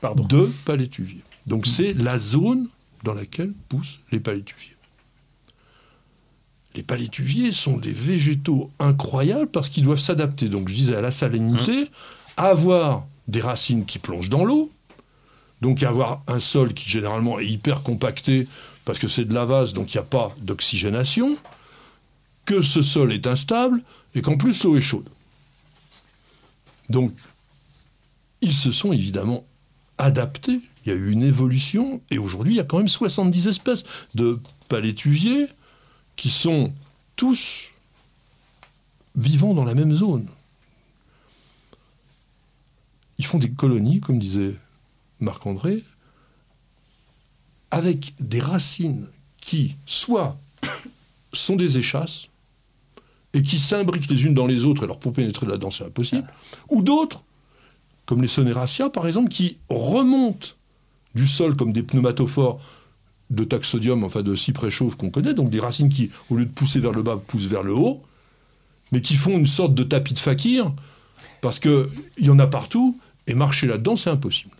[0.00, 0.24] Pardon.
[0.24, 1.20] de palétuvier.
[1.46, 2.68] Donc c'est la zone
[3.04, 4.74] dans laquelle poussent les palétuviers.
[6.74, 11.12] Les palétuviers sont des végétaux incroyables parce qu'ils doivent s'adapter, donc je disais, à la
[11.12, 11.90] salinité,
[12.36, 14.72] avoir des racines qui plongent dans l'eau,
[15.60, 18.48] donc avoir un sol qui généralement est hyper compacté
[18.84, 21.36] parce que c'est de la vase, donc il n'y a pas d'oxygénation,
[22.44, 23.82] que ce sol est instable
[24.14, 25.08] et qu'en plus l'eau est chaude.
[26.88, 27.14] Donc,
[28.40, 29.46] ils se sont évidemment
[29.98, 30.60] adaptés.
[30.84, 33.84] Il y a eu une évolution et aujourd'hui, il y a quand même 70 espèces
[34.14, 34.38] de
[34.68, 35.48] palétuviers
[36.16, 36.72] qui sont
[37.16, 37.70] tous
[39.16, 40.28] vivant dans la même zone.
[43.18, 44.56] Ils font des colonies, comme disait
[45.20, 45.84] Marc-André,
[47.70, 49.08] avec des racines
[49.40, 50.36] qui, soit
[51.32, 52.28] sont des échasses,
[53.32, 56.30] et qui s'imbriquent les unes dans les autres, alors pour pénétrer là-dedans, c'est impossible,
[56.68, 57.24] ou d'autres,
[58.06, 60.48] comme les sonéraceae par exemple, qui remontent
[61.14, 62.60] du sol comme des pneumatophores
[63.30, 66.50] de taxodium, enfin de cyprès chauve qu'on connaît, donc des racines qui, au lieu de
[66.50, 68.02] pousser vers le bas, poussent vers le haut,
[68.92, 70.72] mais qui font une sorte de tapis de fakir,
[71.40, 71.88] parce qu'il
[72.18, 74.54] y en a partout, et marcher là-dedans, c'est impossible.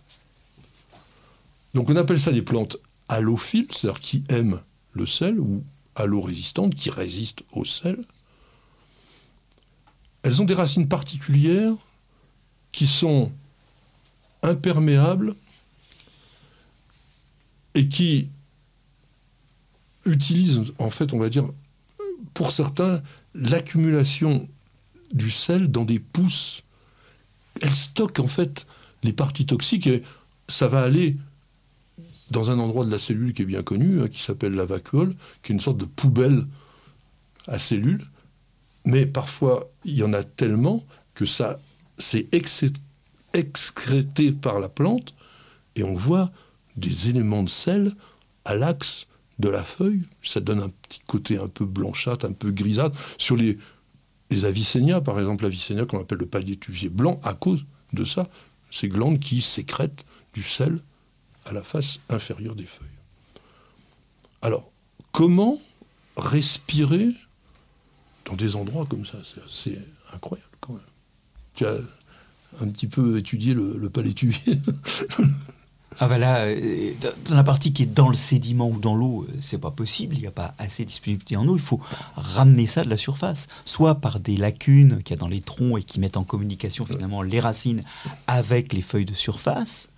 [1.75, 2.79] Donc on appelle ça des plantes
[3.09, 4.61] halophiles, c'est-à-dire qui aiment
[4.93, 5.63] le sel, ou
[5.97, 7.99] halo-résistantes, qui résistent au sel.
[10.23, 11.75] Elles ont des racines particulières
[12.75, 13.31] qui sont
[14.43, 15.37] imperméables
[17.77, 18.31] et qui
[20.05, 21.49] utilisent, en fait, on va dire,
[22.35, 23.01] pour certains,
[23.33, 24.49] l'accumulation
[25.13, 26.65] du sel dans des pousses.
[27.63, 28.67] Elles stockent, en fait,
[29.05, 30.03] les parties toxiques et
[30.49, 31.17] ça va aller
[32.33, 35.15] dans un endroit de la cellule qui est bien connu, hein, qui s'appelle la vacuole,
[35.45, 36.45] qui est une sorte de poubelle
[37.47, 38.05] à cellules.
[38.85, 41.61] Mais parfois, il y en a tellement que ça
[41.99, 42.29] c'est
[43.33, 45.15] excrété par la plante
[45.77, 46.31] et on voit
[46.77, 47.95] des éléments de sel
[48.45, 49.07] à l'axe
[49.39, 50.03] de la feuille.
[50.23, 52.99] Ça donne un petit côté un peu blanchâtre, un peu grisâtre.
[53.19, 53.59] Sur les,
[54.31, 58.29] les Avicennia, par exemple, l'Avicennia qu'on appelle le palétuvier blanc, à cause de ça,
[58.71, 60.81] ces glandes qui sécrètent du sel
[61.47, 62.89] à la face inférieure des feuilles.
[64.43, 64.71] Alors,
[65.13, 65.59] comment
[66.17, 67.11] respirer
[68.25, 69.19] dans des endroits comme ça?
[69.49, 69.79] C'est
[70.13, 70.54] incroyable.
[71.55, 71.77] Tu as
[72.61, 74.61] un petit peu étudié le, le palétuvier.
[76.01, 76.93] Ah bah là, euh,
[77.29, 80.17] dans la partie qui est dans le sédiment ou dans l'eau, euh, c'est pas possible,
[80.17, 81.81] il n'y a pas assez de disponibilité en eau, il faut
[82.17, 85.79] ramener ça de la surface, soit par des lacunes qu'il y a dans les troncs
[85.79, 87.83] et qui mettent en communication finalement les racines
[88.27, 89.89] avec les feuilles de surface,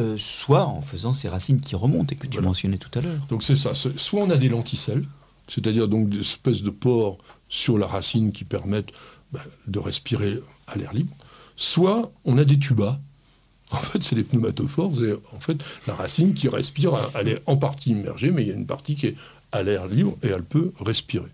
[0.00, 3.20] euh, soit en faisant ces racines qui remontent et que tu mentionnais tout à l'heure.
[3.28, 5.04] Donc c'est ça, soit on a des lenticelles,
[5.46, 8.90] c'est-à-dire donc des espèces de pores sur la racine qui permettent
[9.30, 11.14] bah, de respirer à l'air libre,
[11.56, 12.98] soit on a des tubas
[13.70, 14.92] en fait, c'est les pneumatophores.
[15.34, 18.54] En fait, la racine qui respire, elle est en partie immergée, mais il y a
[18.54, 19.16] une partie qui est
[19.52, 21.28] à l'air libre et elle peut respirer.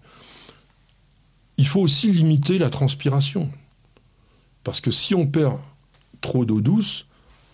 [1.58, 3.50] Il faut aussi limiter la transpiration.
[4.64, 5.58] Parce que si on perd
[6.20, 7.06] trop d'eau douce,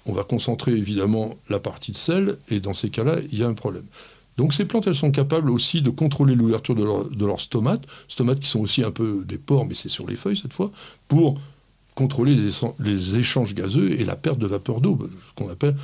[0.07, 3.49] on va concentrer évidemment la partie de sel, et dans ces cas-là, il y a
[3.49, 3.85] un problème.
[4.37, 7.83] Donc ces plantes, elles sont capables aussi de contrôler l'ouverture de, leurs de leurs stomates,
[8.07, 10.71] stomates qui sont aussi un peu des pores, mais c'est sur les feuilles cette fois,
[11.09, 11.41] pour
[11.99, 12.37] contrôler
[12.79, 15.75] les, échanges gazeux et la perte de vapeur d'eau, ce qu'on appelle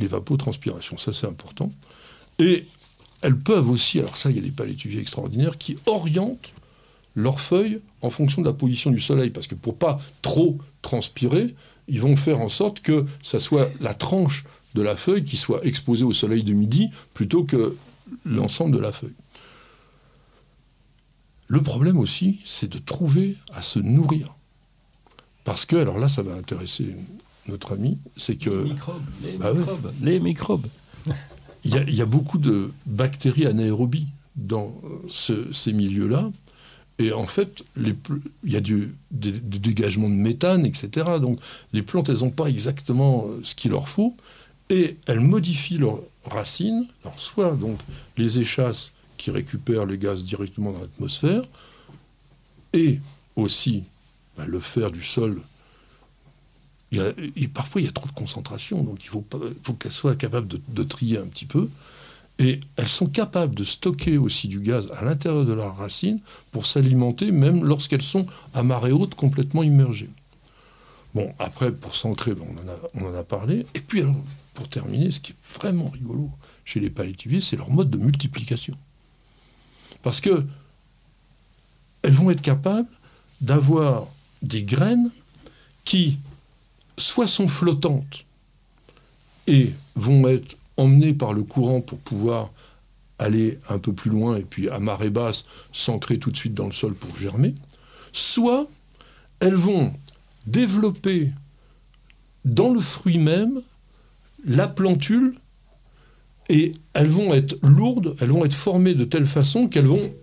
[0.00, 0.98] l'évapotranspiration.
[0.98, 1.72] Ça, c'est important.
[2.40, 2.66] Et
[3.20, 6.52] elles peuvent aussi, alors ça, il y a des palétuviers extraordinaires qui orientent
[7.14, 9.30] leurs feuilles en fonction de la position du soleil.
[9.30, 11.54] Parce que pour pas trop transpirer,
[11.86, 14.44] ils vont faire en sorte que ça soit la tranche
[14.74, 17.76] de la feuille qui soit exposée au soleil de midi plutôt que
[18.24, 19.14] l'ensemble de la feuille.
[21.46, 24.34] Le problème aussi, c'est de trouver à se nourrir.
[25.44, 26.94] Parce que, alors là, ça va intéresser
[27.48, 28.50] notre ami, c'est que...
[28.50, 30.66] Les microbes, les bah microbes, les microbes.
[31.64, 34.74] Il y, a, beaucoup de bactéries anaérobies dans
[35.10, 36.30] ces milieux-là,
[36.98, 37.94] Et en fait, les
[38.44, 41.18] il y a du, des, des dégagements de méthane, etc.
[41.20, 41.38] Donc
[41.74, 44.16] les plantes, elles n'ont pas exactement euh, ce qu'il leur faut.
[44.70, 46.86] Et elles modifient leurs racines.
[47.04, 47.78] Alors soit donc
[48.16, 51.42] les échasses qui récupèrent les gaz directement dans l'atmosphère,
[52.72, 53.00] et
[53.36, 53.82] aussi
[54.36, 55.40] bah, le fer du sol.
[57.54, 59.24] Parfois, il y a trop de concentration, donc il faut,
[59.78, 61.68] qu'elles soient capables de, trier un petit peu.
[62.38, 66.20] Et elles sont capables de stocker aussi du gaz à l'intérieur de leurs racines
[66.52, 70.08] pour s'alimenter, même lorsqu'elles sont à marée haute, complètement immergées.
[71.14, 72.46] Bon, après, pour s'ancrer, ben,
[72.94, 73.66] on, en a, parlé.
[73.74, 74.16] Et puis, alors,
[74.54, 76.30] pour terminer, ce qui est vraiment rigolo
[76.64, 78.76] chez les palétuviers, c'est leur mode de multiplication.
[80.02, 80.44] Parce que
[82.02, 82.88] elles vont être capables
[83.40, 84.06] d'avoir
[84.42, 85.10] des graines
[85.84, 86.18] qui
[86.98, 88.24] soit sont flottantes
[89.46, 92.50] et vont être emmenées par le courant pour pouvoir
[93.18, 96.66] aller un peu plus loin et puis à marée basse s'ancrer tout de suite dans
[96.66, 97.54] le sol pour germer,
[98.12, 98.66] soit
[99.40, 99.92] elles vont
[100.46, 101.30] développer
[102.44, 103.60] dans le fruit même
[104.44, 105.34] la plantule
[106.48, 110.14] et elles vont être lourdes, elles vont être formées de telle façon qu'elles vont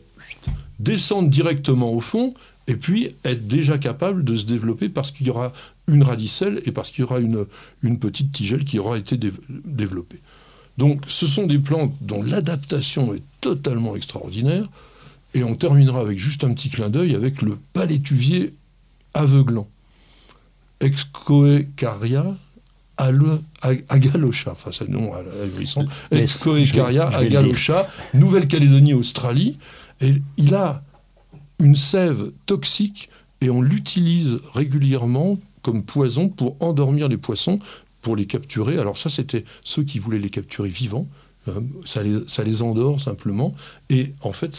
[0.80, 2.34] descendre directement au fond
[2.68, 5.54] et puis être déjà capables de se développer parce qu'il y aura
[5.88, 7.46] une radicelle et parce qu'il y aura une,
[7.82, 9.32] une petite tigelle qui aura été dé-
[9.66, 10.20] développée.
[10.78, 14.68] Donc ce sont des plantes dont l'adaptation est totalement extraordinaire
[15.34, 18.54] et on terminera avec juste un petit clin d'œil avec le palétuvier
[19.14, 19.68] aveuglant.
[20.80, 22.36] Excoecaria
[22.98, 25.86] alo- ag- agalocha, enfin c'est nom ahurissant.
[26.12, 29.58] Mais Excoecaria agalocha, Nouvelle-Calédonie, Australie.
[30.02, 30.84] Et il a
[31.60, 33.10] une sève toxique
[33.42, 37.60] et on l'utilise régulièrement comme poison pour endormir les poissons,
[38.02, 38.78] pour les capturer.
[38.78, 41.08] Alors ça, c'était ceux qui voulaient les capturer vivants.
[41.48, 43.54] Euh, ça, les, les endort simplement.
[43.90, 44.58] Et en fait,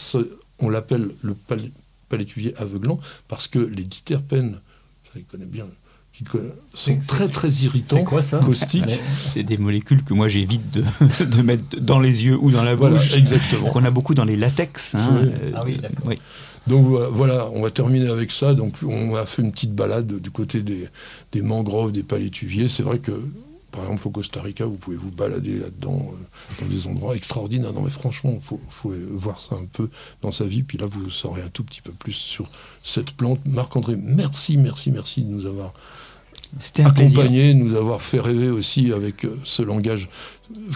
[0.59, 1.71] on l'appelle le pal-
[2.09, 4.59] palétuvier aveuglant parce que les diterpènes,
[5.05, 5.65] ça il connaît bien,
[6.23, 6.39] qui sont
[6.73, 8.83] C'est- très très C'est irritants, quoi ça caustiques.
[9.25, 10.83] C'est des molécules que moi j'évite de,
[11.25, 13.15] de mettre dans les yeux ou dans la Voilà, bouche.
[13.15, 13.69] exactement.
[13.71, 14.95] Qu'on a beaucoup dans les latex.
[14.95, 15.09] hein.
[15.13, 15.29] Oui.
[15.31, 16.05] Euh, Ah oui, d'accord.
[16.05, 16.19] oui.
[16.67, 18.53] Donc vo- voilà, on va terminer avec ça.
[18.53, 20.87] Donc on a fait une petite balade du côté des,
[21.31, 22.69] des mangroves, des palétuviers.
[22.69, 23.11] C'est vrai que,
[23.71, 27.71] par exemple, au Costa Rica, vous pouvez vous balader là-dedans, euh, dans des endroits extraordinaires.
[27.73, 29.89] Non mais franchement, il faut, faut voir ça un peu
[30.21, 30.63] dans sa vie.
[30.63, 32.49] Puis là, vous saurez un tout petit peu plus sur
[32.83, 33.39] cette plante.
[33.45, 35.73] Marc-André, merci, merci, merci de nous avoir
[36.57, 40.09] C'était un accompagné, nous avoir fait rêver aussi avec euh, ce langage.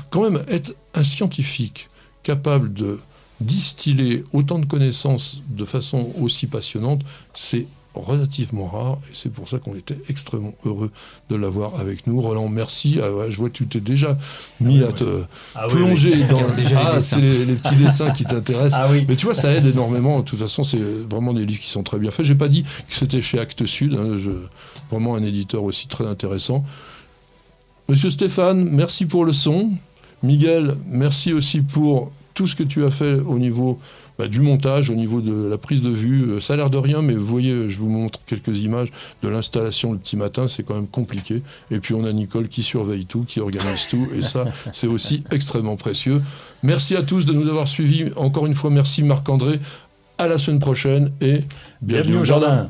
[0.10, 1.88] Quand même, être un scientifique
[2.22, 3.00] capable de
[3.42, 7.02] distiller autant de connaissances de façon aussi passionnante,
[7.34, 10.90] c'est relativement rare et c'est pour ça qu'on était extrêmement heureux
[11.30, 12.20] de l'avoir avec nous.
[12.22, 13.00] Roland, merci.
[13.04, 14.18] Ah ouais, je vois que tu t'es déjà
[14.60, 14.94] mis oui, à oui.
[14.94, 15.22] te
[15.56, 16.24] Ah plonger oui.
[16.28, 18.80] dans les ah, les, les petits dessins qui t'intéressent.
[18.84, 19.06] Ah oui.
[19.08, 20.20] Mais tu vois, ça aide énormément.
[20.20, 22.26] De toute façon, c'est vraiment des livres qui sont très bien faits.
[22.26, 23.94] J'ai pas dit que c'était chez Actes Sud.
[23.94, 24.32] hein, je-
[24.90, 26.64] vraiment un éditeur aussi très intéressant.
[27.90, 29.70] Monsieur Stéphane, merci pour le son.
[30.24, 33.78] Miguel, merci aussi pour tout ce que tu as fait au niveau
[34.18, 36.24] bah, du montage, au niveau de la prise de vue.
[36.24, 38.90] Euh, Ça a l'air de rien, mais vous voyez, je vous montre quelques images
[39.22, 40.48] de l'installation le petit matin.
[40.48, 41.42] C'est quand même compliqué.
[41.72, 44.08] Et puis on a Nicole qui surveille tout, qui organise tout.
[44.16, 46.22] Et ça, c'est aussi extrêmement précieux.
[46.62, 48.12] Merci à tous de nous avoir suivis.
[48.16, 49.60] Encore une fois, merci Marc-André.
[50.18, 51.42] À la semaine prochaine et
[51.82, 52.70] Bienvenue au jardin.